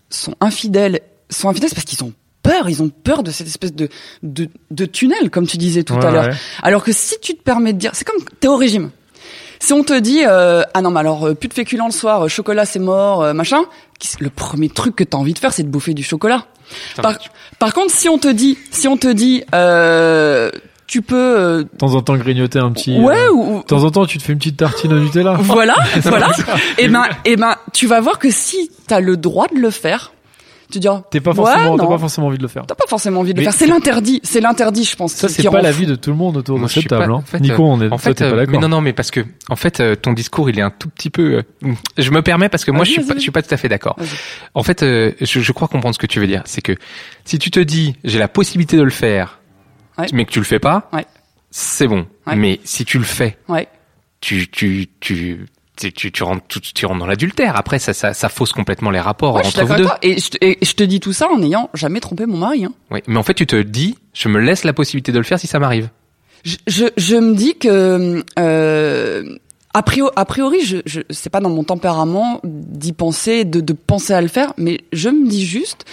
[0.09, 2.69] sont infidèles sont infidèles, c'est parce qu'ils ont peur.
[2.69, 3.89] Ils ont peur de cette espèce de
[4.23, 6.25] de, de tunnel, comme tu disais tout Ouais, à l'heure.
[6.25, 6.35] ouais.
[6.63, 8.89] Alors que si tu te permets de dire, c'est comme t'es au régime.
[9.59, 12.23] Si on te dit euh, ah non mais alors euh, plus de féculents le soir,
[12.23, 13.61] euh, chocolat c'est mort, machin,
[14.19, 16.45] le premier truc que t'as envie de faire c'est de bouffer du chocolat.
[17.01, 17.15] Par,
[17.59, 20.49] par contre si on te dit si on te dit euh,
[20.87, 22.97] tu peux euh, De temps en temps grignoter un petit.
[22.99, 25.33] ouais euh, ou, De temps en temps, tu te fais une petite tartine au Nutella.
[25.39, 26.29] voilà, voilà.
[26.77, 30.13] Et ben, et ben, tu vas voir que si t'as le droit de le faire,
[30.71, 31.89] tu dis, T'es pas ouais, forcément, t'as non.
[31.89, 32.65] pas forcément envie de le faire.
[32.65, 33.53] T'as pas forcément envie de le faire.
[33.53, 34.19] C'est l'interdit.
[34.23, 35.13] C'est l'interdit, je pense.
[35.13, 35.79] Ça, c'est pas rend la fou.
[35.81, 37.11] vie de tout le monde autour de cette pas- table.
[37.11, 37.15] hein.
[37.17, 38.51] en fait, Nico, on est, En toi, fait, pas euh, d'accord.
[38.53, 40.89] mais non, non, mais parce que en fait, euh, ton discours, il est un tout
[40.89, 41.43] petit peu.
[41.63, 43.57] euh, je me permets parce que moi, je suis pas, je suis pas tout à
[43.57, 43.95] fait d'accord.
[44.53, 46.41] En fait, euh, je, je crois comprendre ce que tu veux dire.
[46.45, 46.73] C'est que
[47.25, 49.39] si tu te dis, j'ai la possibilité de le faire,
[49.97, 50.07] Ouais.
[50.13, 51.05] mais que tu le fais pas, Ouais.
[51.51, 52.05] c'est bon.
[52.27, 52.35] Ouais.
[52.35, 53.67] Mais si tu le fais, Ouais.
[54.19, 55.45] tu, tu, tu,
[55.75, 57.55] tu, tu, tu rentres, tout- tu rentres dans l'adultère.
[57.57, 59.89] Après, ça, ça, ça fausse complètement les rapports Ouais, je suis entre vous deux.
[60.01, 62.65] Et je, te- et je te dis tout ça en n'ayant jamais trompé mon mari.
[62.65, 62.73] Hein.
[62.91, 62.99] Oui.
[63.07, 65.47] Mais en fait, tu te dis, je me laisse la possibilité de le faire si
[65.47, 65.89] ça m'arrive.
[66.43, 69.35] Je, je, je me dis que euh,
[69.73, 73.73] a priori, a priori, je, je c'est pas dans mon tempérament d'y penser, de, de
[73.73, 75.85] penser à le faire, mais je me dis juste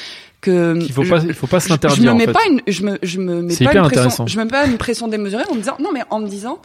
[0.43, 2.33] que Il faut je- pas, il faut pas se je, je me en mets fait.
[2.33, 4.51] pas une, je me, je me mets C'est pas hyper une pression, je me mets
[4.51, 6.59] pas une pression démesurée en me disant non, mais en me disant.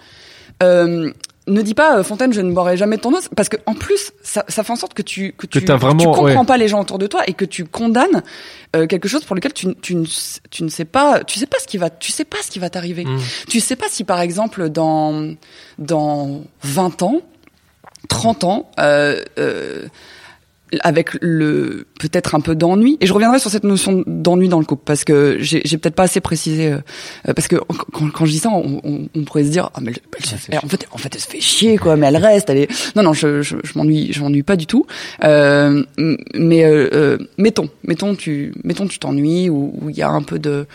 [0.64, 1.12] Euh,
[1.48, 3.74] ne dis pas euh, Fontaine, je ne boirai jamais de ton os, parce que en
[3.74, 6.46] plus, ça, ça fait en sorte que tu que tu, tu comprends ouais.
[6.46, 8.24] pas les gens autour de toi et que tu condamnes
[8.76, 10.06] euh, quelque chose pour lequel tu, tu, ne,
[10.50, 12.60] tu ne sais pas, tu sais pas ce qui va, tu sais pas ce qui
[12.60, 13.06] va t'arriver.
[13.06, 13.20] Mm.
[13.48, 15.36] Tu sais pas si par exemple dans
[15.80, 17.22] dans 20 ans,
[18.10, 19.88] 30 ans, euh, euh,
[20.82, 22.98] avec le peut-être un peu d'ennui.
[23.02, 25.96] Et je reviendrai sur cette notion d'ennui dans le couple parce que j'ai j'ai peut-être
[25.96, 27.56] pas assez précisé euh, parce que
[27.94, 30.26] quand, quand je dis ça on, on, on pourrait se dire ah mais elle, elle
[30.26, 32.58] se fait, en fait en fait elle se fait chier quoi mais elle reste elle
[32.58, 34.86] est non non je je, je m'ennuie je m'ennuie pas du tout.
[35.24, 35.84] Euh,
[36.36, 40.40] mais euh, euh, mettons mettons tu mettons tu t'ennuies ou il y a un peu
[40.40, 40.66] de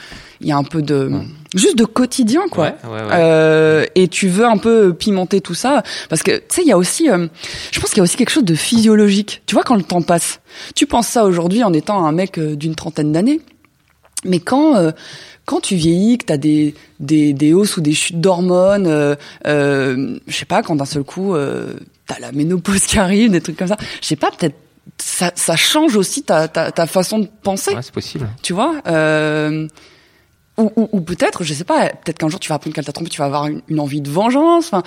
[0.43, 1.11] il y a un peu de
[1.55, 2.65] juste de quotidien quoi.
[2.65, 3.09] Ouais, ouais, ouais.
[3.13, 6.73] euh, et tu veux un peu pimenter tout ça parce que tu sais il y
[6.73, 7.29] a aussi euh,
[7.71, 9.43] je pense qu'il y a aussi quelque chose de physiologique.
[9.47, 10.41] Tu vois quand le temps passe.
[10.75, 13.41] Tu penses ça aujourd'hui en étant un mec euh, d'une trentaine d'années.
[14.25, 14.93] Mais quand euh,
[15.45, 19.15] quand tu vieillis que t'as des des des hausses ou des chutes d'hormones euh,
[19.47, 21.75] euh, je sais pas quand d'un seul coup euh,
[22.07, 24.55] t'as la ménopause qui arrive des trucs comme ça je sais pas peut-être
[24.99, 27.73] ça, ça change aussi ta, ta, ta façon de penser.
[27.75, 28.29] Ouais, c'est possible.
[28.43, 29.67] tu vois euh,
[30.59, 32.93] ou, ou, ou peut-être je sais pas peut-être qu'un jour tu vas apprendre qu'elle t'a
[32.93, 34.83] trompé tu vas avoir une, une envie de vengeance enfin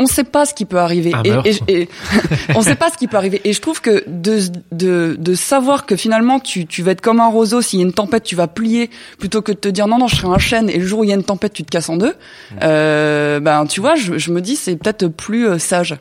[0.00, 1.50] on sait pas ce qui peut arriver Un et, meurtre.
[1.66, 1.88] et- et-
[2.54, 4.40] on sait pas ce qui peut arriver et je trouve que de
[4.72, 7.84] de de savoir que finalement tu tu vas être comme un roseau s'il y a
[7.86, 10.38] une tempête tu vas plier plutôt que de te dire non non je serai un
[10.38, 12.14] chêne et le jour où il y a une tempête tu te casses en deux
[12.62, 15.96] euh, ben tu vois je, je me dis c'est peut-être plus euh, sage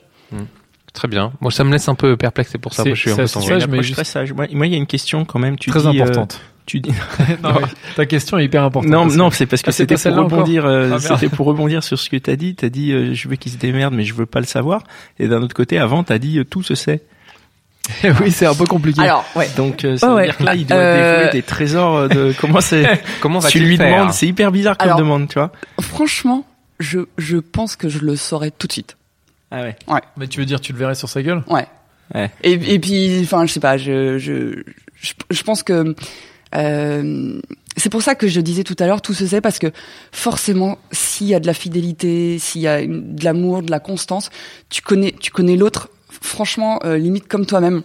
[0.93, 1.31] Très bien.
[1.41, 2.83] Moi, ça me laisse un peu perplexe, c'est pour ça.
[2.83, 4.33] Moi, je suis un peu sage, mais approche juste- très sage.
[4.33, 5.55] Moi, il y a une question quand même.
[5.55, 6.41] Tu Très dis, euh, importante.
[6.67, 6.91] Tu dis.
[7.43, 7.55] Non,
[7.95, 8.91] ta question est hyper importante.
[8.91, 10.65] Non, non, c'est parce que Ah, c'est c'était pour rebondir.
[10.67, 12.53] euh, Ah, c'était pour rebondir sur ce que t'as dit.
[12.53, 14.83] T'as dit, euh, je veux qu'il se démerde, mais je veux pas le savoir.
[15.17, 17.01] Et d'un autre côté, avant, t'as dit, euh, tout se sait.
[18.21, 19.01] oui, c'est un peu compliqué.
[19.01, 20.25] alors ouais Donc, euh, ça Ouais, veut ouais.
[20.25, 23.01] dire que là, il doit Euh, dévoiler des trésors de comment c'est.
[23.21, 25.51] Comment tu va-t-il lui faire demandes, c'est hyper bizarre comme demande, tu vois.
[25.81, 26.45] franchement
[26.79, 28.97] je je pense que je le saurais tout de suite
[29.51, 29.75] Ah ouais.
[30.17, 31.43] Mais tu veux dire, tu le verrais sur sa gueule?
[31.47, 31.65] Ouais.
[32.13, 32.29] Ouais.
[32.43, 34.61] Et, et puis, enfin, je sais pas, je, je,
[35.01, 35.95] je, je pense que
[36.55, 37.39] euh,
[37.75, 39.67] c'est pour ça que je disais tout à l'heure, tout se sait parce que
[40.11, 44.29] forcément, s'il y a de la fidélité, s'il y a de l'amour, de la constance,
[44.69, 47.83] tu connais, tu connais l'autre, franchement, euh, limite comme toi-même,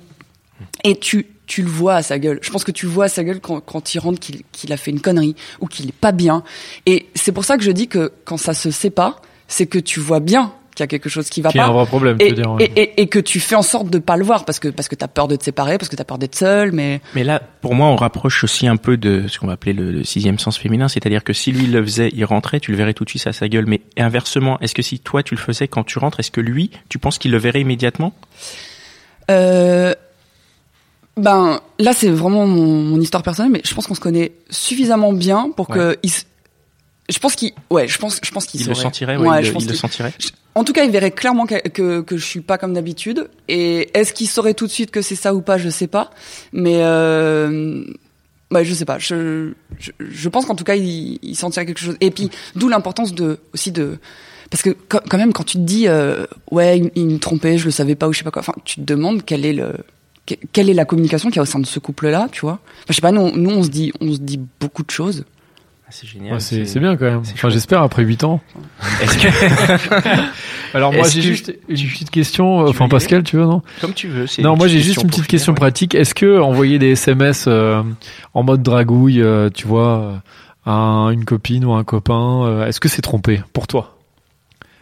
[0.85, 2.39] et tu tu le vois à sa gueule.
[2.41, 4.79] Je pense que tu vois à sa gueule quand, quand il rentre qu'il qu'il a
[4.79, 6.45] fait une connerie ou qu'il est pas bien.
[6.87, 9.79] Et c'est pour ça que je dis que quand ça se sait pas, c'est que
[9.79, 11.87] tu vois bien qu'il y a quelque chose qui va Qui est pas un vrai
[11.87, 12.51] problème, tu et, veux dire.
[12.53, 12.65] ouais.
[12.75, 14.89] et, et, et que tu fais en sorte de pas le voir parce que parce
[14.89, 17.41] que t'as peur de te séparer, parce que t'as peur d'être seul, mais Mais là,
[17.61, 20.39] pour moi, on rapproche aussi un peu de ce qu'on va appeler le, le sixième
[20.39, 23.11] sens féminin, c'est-à-dire que si lui le faisait, il rentrait, tu le verrais tout de
[23.11, 23.67] suite à sa gueule.
[23.67, 26.71] Mais inversement, est-ce que si toi tu le faisais quand tu rentres, est-ce que lui,
[26.89, 28.15] tu penses qu'il le verrait immédiatement?
[29.31, 29.95] Euh,
[31.17, 35.13] ben là c'est vraiment mon, mon histoire personnelle, mais je pense qu'on se connaît suffisamment
[35.13, 36.27] bien pour que il, s-
[37.13, 39.45] je pense qu'il ouais je pense je pense qu'il Il le sentirait, ouais, Ouais, il,
[39.47, 40.13] je pense il le sentirait.
[40.55, 43.29] En tout cas, il verrait clairement que, que, que je suis pas comme d'habitude.
[43.49, 46.11] Et est-ce qu'il saurait tout de suite que c'est ça ou pas Je sais pas.
[46.53, 47.85] Mais euh,
[48.51, 48.99] ouais, je sais pas.
[48.99, 51.97] Je, je, je pense qu'en tout cas, il, il sentirait quelque chose.
[52.03, 53.99] Et puis, d'où l'importance de aussi de
[54.51, 57.65] parce que quand même, quand tu te dis euh, ouais, il, il me trompait, je
[57.65, 58.41] le savais pas ou je sais pas quoi.
[58.41, 59.73] Enfin, tu te demandes quel est le
[60.27, 62.61] que- quelle est la communication qu'il y a au sein de ce couple-là, tu vois
[62.63, 63.13] Enfin, Je sais pas.
[63.13, 65.25] Nous, nous, on se dit, on se dit beaucoup de choses.
[65.95, 66.33] C'est génial.
[66.35, 67.23] Ouais, c'est bien quand même.
[67.35, 68.41] Enfin, j'espère après 8 ans.
[68.81, 69.29] Que,
[70.77, 72.61] Alors moi, j'ai juste une petite question.
[72.67, 73.61] Enfin, Pascal, tu veux non?
[73.83, 74.25] Comme tu veux.
[74.39, 75.57] Non, moi j'ai juste une petite finir, question ouais.
[75.59, 75.95] pratique.
[75.95, 77.83] Est-ce que envoyer des SMS euh,
[78.33, 80.17] en mode dragouille, euh, tu vois, euh,
[80.65, 83.99] à un- une copine ou un copain, euh, est-ce que c'est trompé pour toi?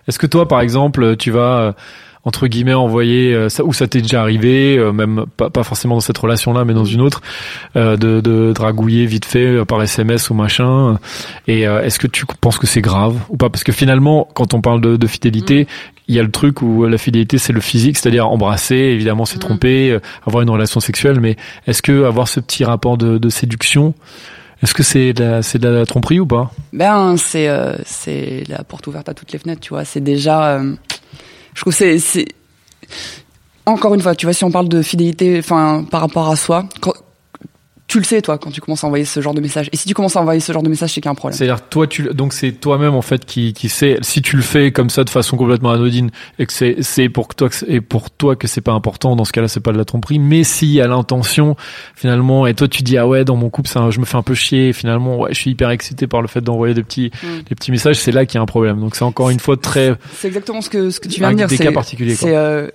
[0.06, 1.74] Est-ce que toi, par exemple, tu vas
[2.24, 5.94] entre guillemets envoyé euh, ça, ou ça t'est déjà arrivé, euh, même pas, pas forcément
[5.94, 7.22] dans cette relation-là, mais dans une autre,
[7.76, 10.98] euh, de, de dragouiller vite fait euh, par SMS ou machin.
[11.46, 13.48] Et euh, est-ce que tu penses que c'est grave ou pas?
[13.48, 15.66] Parce que finalement, quand on parle de, de fidélité,
[16.08, 19.36] il y a le truc où la fidélité c'est le physique, c'est-à-dire embrasser, évidemment c'est
[19.36, 19.40] Mm.
[19.40, 23.28] tromper, euh, avoir une relation sexuelle, mais est-ce que avoir ce petit rapport de, de
[23.30, 23.94] séduction,
[24.62, 26.50] est-ce que c'est de la, c'est de la tromperie ou pas?
[26.74, 29.84] Ben c'est euh, c'est la porte ouverte à toutes les fenêtres, tu vois.
[29.86, 30.74] C'est déjà, euh,
[31.54, 32.26] je trouve c'est
[33.66, 36.64] encore une fois, tu vois, si on parle de fidélité, enfin par rapport à soi,
[37.90, 39.68] tu le sais toi quand tu commences à envoyer ce genre de message.
[39.72, 41.14] Et si tu commences à envoyer ce genre de message, c'est qu'il y a un
[41.16, 41.36] problème.
[41.36, 44.70] C'est-à-dire toi tu donc c'est toi-même en fait qui qui sait si tu le fais
[44.72, 47.80] comme ça de façon complètement anodine et que c'est c'est pour que toi que et
[47.80, 50.44] pour toi que c'est pas important dans ce cas-là c'est pas de la tromperie mais
[50.44, 51.56] si à l'intention
[51.96, 54.22] finalement et toi tu dis ah ouais dans mon couple ça je me fais un
[54.22, 57.10] peu chier et finalement ouais je suis hyper excité par le fait d'envoyer des petits
[57.22, 57.42] Mm.
[57.48, 59.56] des petits messages c'est là qu'il y a un problème donc c'est encore une fois
[59.56, 61.48] très C'est exactement ce que ce que tu viens de dire.
[61.48, 62.28] des c'est- cas particuliers, quoi.
[62.28, 62.68] C'est euh,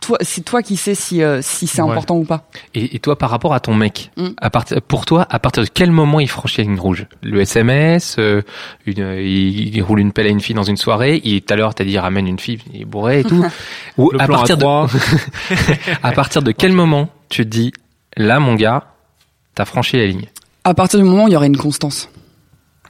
[0.00, 1.90] toi, c'est toi qui sais si euh, si c'est Ouais.
[1.90, 2.44] important ou pas.
[2.74, 4.28] Et, et toi, par rapport à ton mec, Mm.
[4.40, 7.06] à partir, pour toi, à partir de quel moment il franchit la ligne rouge?
[7.22, 8.42] Le SMS, euh,
[8.86, 11.52] une, euh, il, il roule une pelle à une fille dans une soirée, il, tout
[11.52, 13.44] à l'heure t'as dit ramène une fille, il est bourré et tout.
[13.98, 14.64] Ou le à plan à partir de,
[16.02, 17.72] à partir de quel moment tu te dis,
[18.16, 18.84] là mon gars,
[19.54, 20.26] t'as franchi la ligne?
[20.64, 22.08] À partir du moment où il y aurait une constance.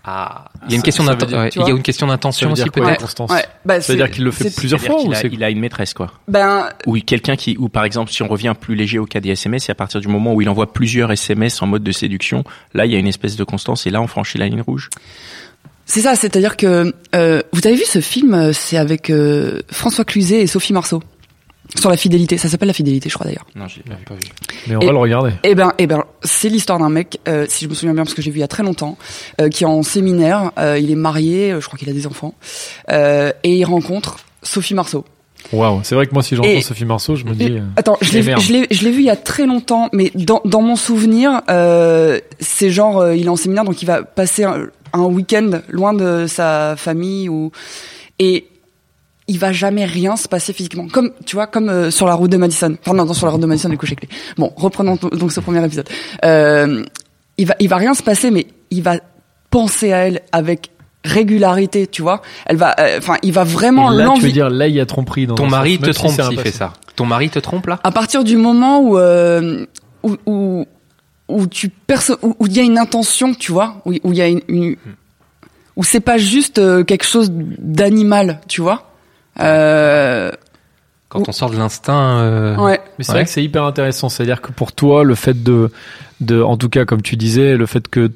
[0.08, 1.70] Ah, il y a une question ça veut d'inten- dire- ouais, tu il y a
[1.74, 3.00] une question d'intention aussi peut-être.
[3.00, 3.44] Constance Ouais.
[3.64, 5.30] Bah, ça veut dire c'est- qu'il le fait plusieurs C'est-à-dire fois qu'il ou a, c'est
[5.32, 6.12] il a une maîtresse, quoi?
[6.28, 9.30] Ben Ou quelqu'un qui, ou par exemple, si on revient plus léger au cas des
[9.30, 12.44] SMS, c'est à partir du moment où il envoie plusieurs SMS en mode de séduction,
[12.72, 14.90] là, il y a une espèce de constance et là, on franchit la ligne rouge.
[15.86, 20.04] C'est ça, c'est-à-dire que euh, vous avez vu ce film, euh, c'est avec euh, François
[20.04, 21.02] Cluzet et Sophie Marceau?
[21.78, 22.38] Sur la fidélité.
[22.38, 23.46] Ça s'appelle la fidélité, je crois d'ailleurs.
[23.54, 24.20] Non, j'ai pas vu.
[24.66, 27.46] mais on Et- va le regarder Eh ben, eh ben, c'est l'histoire d'un mec, euh,
[27.48, 28.96] si je me souviens bien, parce que j'ai vu il y a très longtemps,
[29.40, 30.52] euh, qui est en séminaire.
[30.58, 32.34] euh, il est marié, euh, je crois qu'il a des enfants,
[32.90, 35.04] euh, et il rencontre Sophie Marceau.
[35.52, 38.12] waouh c'est vrai que moi si j'entends Sophie Marceau je me dis euh, Attends, je
[38.14, 40.62] l'ai, vu- je l'ai, je l'ai vu il y a très longtemps, mais dans, dans
[40.62, 44.66] mon souvenir, euh, c'est genre, euh, il est en séminaire, donc il va passer un,
[44.92, 47.52] un week-end loin de sa famille ou
[48.18, 48.46] et
[49.28, 50.86] il va jamais rien se passer physiquement.
[50.88, 52.76] Comme tu vois, comme euh, sur la route de Madison.
[52.80, 54.08] Enfin non, non, sur la route de Madison, du coup, j'ai clé.
[54.36, 55.88] Bon, reprenons donc ce premier épisode.
[56.24, 56.84] Euh,
[57.38, 58.98] il va, il va rien se passer, mais il va
[59.50, 60.70] penser à elle avec
[61.04, 62.22] régularité, tu vois.
[62.46, 64.32] Elle va, euh, enfin, il va vraiment là tu veux l'envie.
[64.32, 66.50] dire là il y a tromperie dans Ton mari te si trompe s'il fait passé.
[66.52, 66.72] ça.
[66.96, 67.78] Ton mari te trompe là?
[67.84, 69.66] À partir du moment où euh,
[70.02, 70.66] où, où
[71.28, 74.22] où tu perçois où il y a une intention tu vois où où il y
[74.22, 74.76] a une, une-
[75.76, 78.90] où c'est pas juste euh, quelque chose d'animal tu vois
[79.40, 80.30] euh,
[81.08, 82.18] Quand on sort de l'instinct.
[82.20, 83.18] euh, ouais Mais c'est Ouais.
[83.18, 84.08] vrai que c'est hyper intéressant.
[84.08, 85.70] C'est-à-dire que pour toi, le fait de,
[86.20, 88.10] de, en tout cas, comme tu disais, le fait que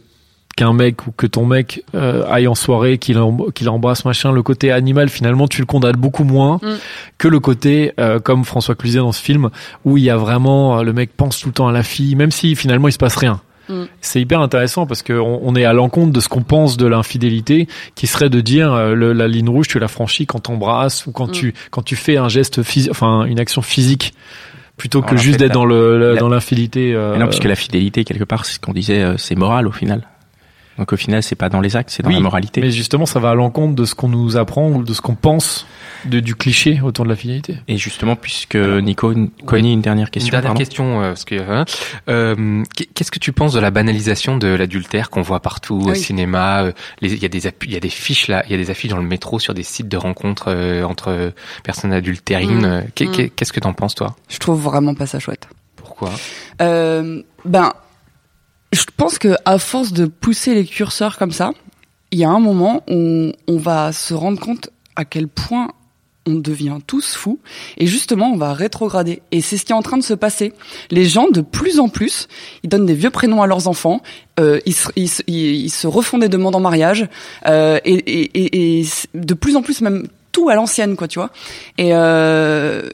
[0.56, 3.18] qu'un mec ou que ton mec euh, aille en soirée, qu'il
[3.54, 6.74] qu'il embrasse machin, le côté animal finalement tu le condamnes beaucoup moins Mm.
[7.18, 9.48] que le côté euh, comme François Cluzet dans ce film
[9.84, 12.16] où il y a vraiment euh, le mec pense tout le temps à la fille,
[12.16, 13.40] même si finalement il se passe rien.
[13.70, 13.84] Mm.
[14.00, 17.68] C'est hyper intéressant parce que on, est à l'encontre de ce qu'on pense de l'infidélité,
[17.94, 21.12] qui serait de dire euh, le- la ligne rouge tu la franchis quand t'embrasses ou
[21.12, 21.32] quand Mm.
[21.32, 24.12] tu quand tu fais un geste physique, enfin une action physique
[24.76, 26.94] plutôt que Alors, juste d'être dans le, la- dans l'infidélité.
[26.94, 29.72] euh, non, puisque la fidélité, quelque part, c'est ce qu'on disait, euh, c'est moral au
[29.72, 30.02] final.
[30.78, 32.60] Donc au final, c'est pas dans les actes, c'est dans Oui, la moralité.
[32.62, 35.14] Mais justement, ça va à l'encontre de ce qu'on nous apprend ou de ce qu'on
[35.14, 35.66] pense
[36.06, 37.56] de, du cliché autour de la fidélité.
[37.68, 39.12] Et justement, puisque Nico
[39.44, 40.58] connaît une dernière Une question, dernière pardon.
[40.58, 41.64] question, euh, parce que hein,
[42.08, 42.62] euh,
[42.94, 46.72] qu'est-ce que tu penses de la banalisation de l'adultère qu'on voit partout au cinéma euh,
[47.02, 48.90] Il y a des il y a des fiches là, il y a des affiches
[48.92, 52.66] dans le métro sur des sites de rencontres euh, entre personnes adultérines.
[52.66, 52.80] Mm.
[52.80, 52.84] Mm.
[52.94, 54.16] qu'est- Qu'est-ce que t'en penses toi?
[54.30, 56.10] Je trouve vraiment pas ça chouette Pourquoi?
[56.62, 57.72] Euh, ben
[58.72, 61.52] je pense que à force de pousser les curseurs comme ça
[62.12, 65.68] il y a un moment où on va se rendre compte à quel point
[66.26, 67.38] on devient tous fous
[67.78, 69.22] et justement on va rétrograder.
[69.32, 70.52] Et c'est ce qui est en train de se passer.
[70.90, 72.28] Les gens de plus en plus
[72.62, 74.02] ils donnent des vieux prénoms à leurs enfants
[74.38, 77.08] euh, ils, se, ils, ils- se refont des demandes en mariage
[77.46, 81.30] euh, et, et, et, de plus en plus même tout à l'ancienne quoi tu vois.
[81.78, 82.88] Et euh,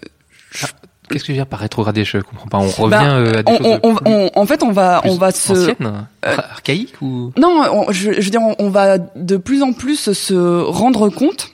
[1.09, 2.59] Qu'est-ce que tu veux dire par rétrograder Je comprends pas.
[2.59, 4.73] On revient bah, euh, à des on, choses on, on- plus- on- en fait on
[4.73, 5.93] va on va se euh,
[6.23, 10.13] archaïques ou non, on- je, je veux dire, on, on va de plus en plus
[10.13, 11.51] se rendre compte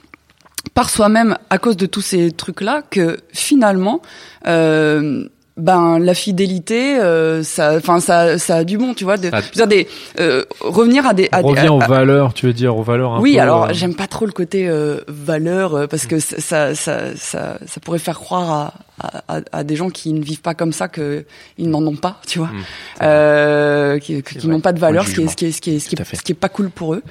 [0.75, 4.01] par soi-même à cause de tous ces trucs-là que finalement,
[4.47, 5.27] euh,
[5.62, 9.16] ben la fidélité, euh, ça, enfin ça, ça a du bon, tu vois.
[9.16, 9.87] De, je veux dire, des,
[10.20, 12.83] euh, revenir à des, à des- revient à- aux à- valeurs, tu veux dire, aux
[12.83, 16.07] valeurs un oui, peu, alors euh, j'aime pas trop le côté euh, valeur euh, parce
[16.07, 18.72] que ça, ça, ça, ça, ça pourrait faire croire
[19.29, 21.25] à, à, des gens qui ne vivent pas comme ça que
[21.59, 22.62] ils n'en ont pas, tu vois, Mm,
[23.03, 25.70] euh, qui, qui n'ont pas de valeur, ce qui est, ce qui est, ce qui
[25.77, 27.03] est, ce qui est, ce qui est pas cool pour eux.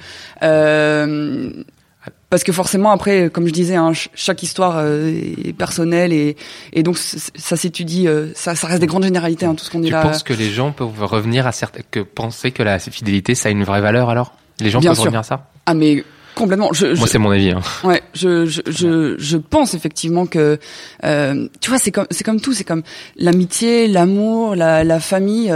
[2.30, 5.08] Parce que forcément après, comme je disais, hein, ch- chaque histoire euh,
[5.44, 6.36] est personnelle et,
[6.72, 9.80] et donc ça s'étudie, euh, ça, ça reste des grandes généralités, hein, tout ce qu'on
[9.80, 10.02] dit Tu là.
[10.02, 13.52] penses que les gens peuvent revenir à certaines, que penser que la fidélité, ça a
[13.52, 14.34] une vraie valeur alors?
[14.60, 15.04] Les gens Bien peuvent sûr.
[15.04, 15.50] revenir à ça?
[15.66, 16.02] Ah mais
[16.34, 16.72] complètement.
[16.72, 17.50] Je, Moi, c'est mon avis.
[17.50, 17.60] Hein.
[17.84, 20.58] Ouais, je je je, je pense effectivement que
[21.04, 22.82] euh, tu vois c'est comme c'est comme tout, c'est comme
[23.16, 25.52] l'amitié, l'amour, la la famille.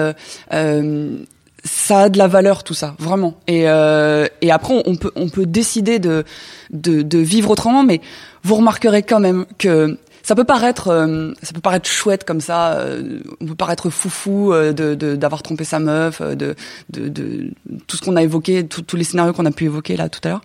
[0.52, 1.16] euh,
[1.66, 3.34] ça a de la valeur tout ça, vraiment.
[3.46, 6.24] Et euh, et après on, peut on peut décider de
[6.70, 8.00] de de vivre autrement, mais
[8.42, 12.72] vous remarquerez quand même que ça peut paraître euh, ça peut paraître chouette comme ça
[12.72, 16.56] euh, on peut paraître foufou euh, de d'avoir trompé sa meuf euh, de
[16.90, 17.52] de, de
[17.86, 20.18] tout ce qu'on a évoqué tous tous les scénarios qu'on a pu évoquer là tout
[20.24, 20.40] à l'heure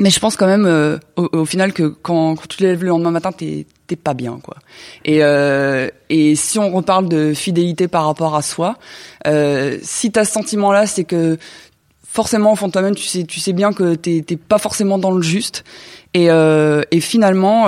[0.00, 2.88] mais je pense quand même au, au final que quand, quand tu te lèves le
[2.88, 3.66] lendemain matin, t'es
[3.96, 4.56] pas bien quoi.
[5.04, 8.76] Et euh, et si on reparle de fidélité par rapport à soi,
[9.26, 11.38] euh, si t'as ce sentiment-là, c'est que
[12.06, 15.10] forcément au fond de toi-même, tu sais tu sais bien que t'es pas forcément dans
[15.10, 15.64] le juste.
[16.14, 17.66] Et euh, et finalement,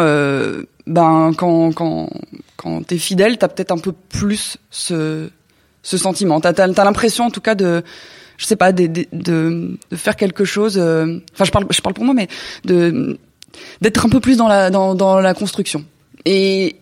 [0.87, 2.11] ben quand quand
[2.57, 5.29] quand t'es fidèle, t'as peut-être un peu plus ce
[5.83, 6.41] ce sentiment.
[6.41, 7.83] T'as t'as, l'impression en tout cas de
[8.37, 10.77] je sais pas, de, de, de, faire quelque chose.
[10.77, 12.27] Enfin, je parle, je parle pour moi, mais
[12.64, 13.16] de
[13.81, 15.85] d'être un peu plus dans la dans, dans la construction.
[16.25, 16.77] Et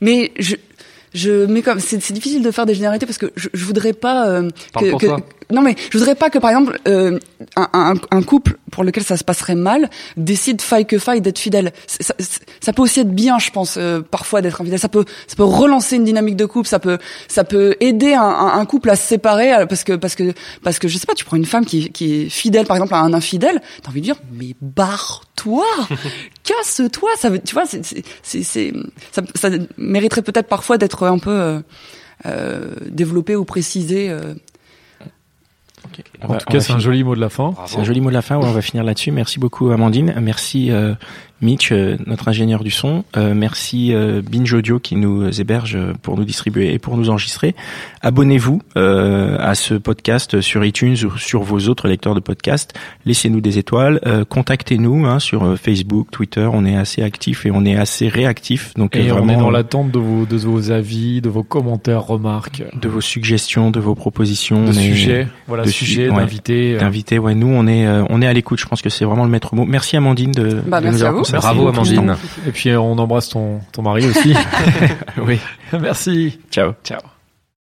[0.00, 0.56] mais je
[1.14, 3.92] je mais comme c'est c'est difficile de faire des généralités parce que je, je voudrais
[3.92, 4.48] pas euh,
[4.82, 5.06] que, que-
[5.52, 7.18] non mais je voudrais pas que par exemple euh,
[7.56, 11.40] un, un, un couple pour lequel ça se passerait mal décide faille que faille d'être
[11.40, 11.72] fidèle.
[11.88, 12.14] Ça,
[12.60, 14.78] ça peut aussi être bien, je pense, euh, parfois d'être infidèle.
[14.78, 16.68] Ça peut ça peut relancer une dynamique de couple.
[16.68, 20.14] Ça peut ça peut aider un, un, couple à se séparer euh, parce que parce
[20.14, 20.32] que
[20.62, 21.14] parce que je sais pas.
[21.14, 24.00] Tu prends une femme qui qui est fidèle par exemple à un infidèle, t'as envie
[24.02, 25.66] de dire mais barre-toi,
[26.44, 27.10] casse-toi.
[27.18, 28.72] Ça veut tu vois c'est c'est c'est c'est-
[29.12, 31.60] ça, ça mériterait peut-être parfois d'être un peu euh,
[32.26, 34.10] euh, développé ou précisé.
[34.10, 34.34] euh,
[36.22, 37.54] On En va- tout cas, c'est un joli mot de la fin.
[37.66, 38.36] C'est un joli mot de la fin.
[38.38, 39.10] ouais, on va finir là-dessus.
[39.10, 40.14] Merci beaucoup Amandine.
[40.20, 40.94] Merci euh,
[41.42, 43.04] Mitch, euh, notre ingénieur du son.
[43.16, 47.08] Euh, merci euh, Binge Audio qui nous héberge euh, pour nous distribuer et pour nous
[47.08, 47.54] enregistrer.
[48.02, 52.74] Abonnez-vous euh, à ce podcast sur iTunes ou sur vos autres lecteurs de podcasts.
[53.06, 54.00] Laissez-nous des étoiles.
[54.06, 56.48] Euh, Contactez-nous hein, sur euh, Facebook, Twitter.
[56.52, 58.74] On est assez actifs et on est assez réactifs.
[58.74, 61.42] Donc Et euh, on vraiment est dans l'attente de vos, de vos avis, de vos
[61.42, 66.08] commentaires, remarques, de vos suggestions, de vos propositions, de On est- sujets, voilà, de sujets,
[66.10, 66.16] ouais.
[66.16, 66.76] d'invités.
[66.76, 67.18] d'invités.
[67.18, 68.60] Ouais, nous on est euh, on est à l'écoute.
[68.60, 69.64] Je pense que c'est vraiment le maître mot.
[69.64, 71.68] Merci Amandine de, Bah, de merci nous à avoir Bravo.
[71.68, 72.16] Amandine.
[72.46, 74.34] Et puis, on embrasse ton, ton mari aussi.
[75.18, 75.38] Oui.
[75.72, 76.40] Merci.
[76.50, 76.72] Ciao.
[76.84, 77.00] Ciao.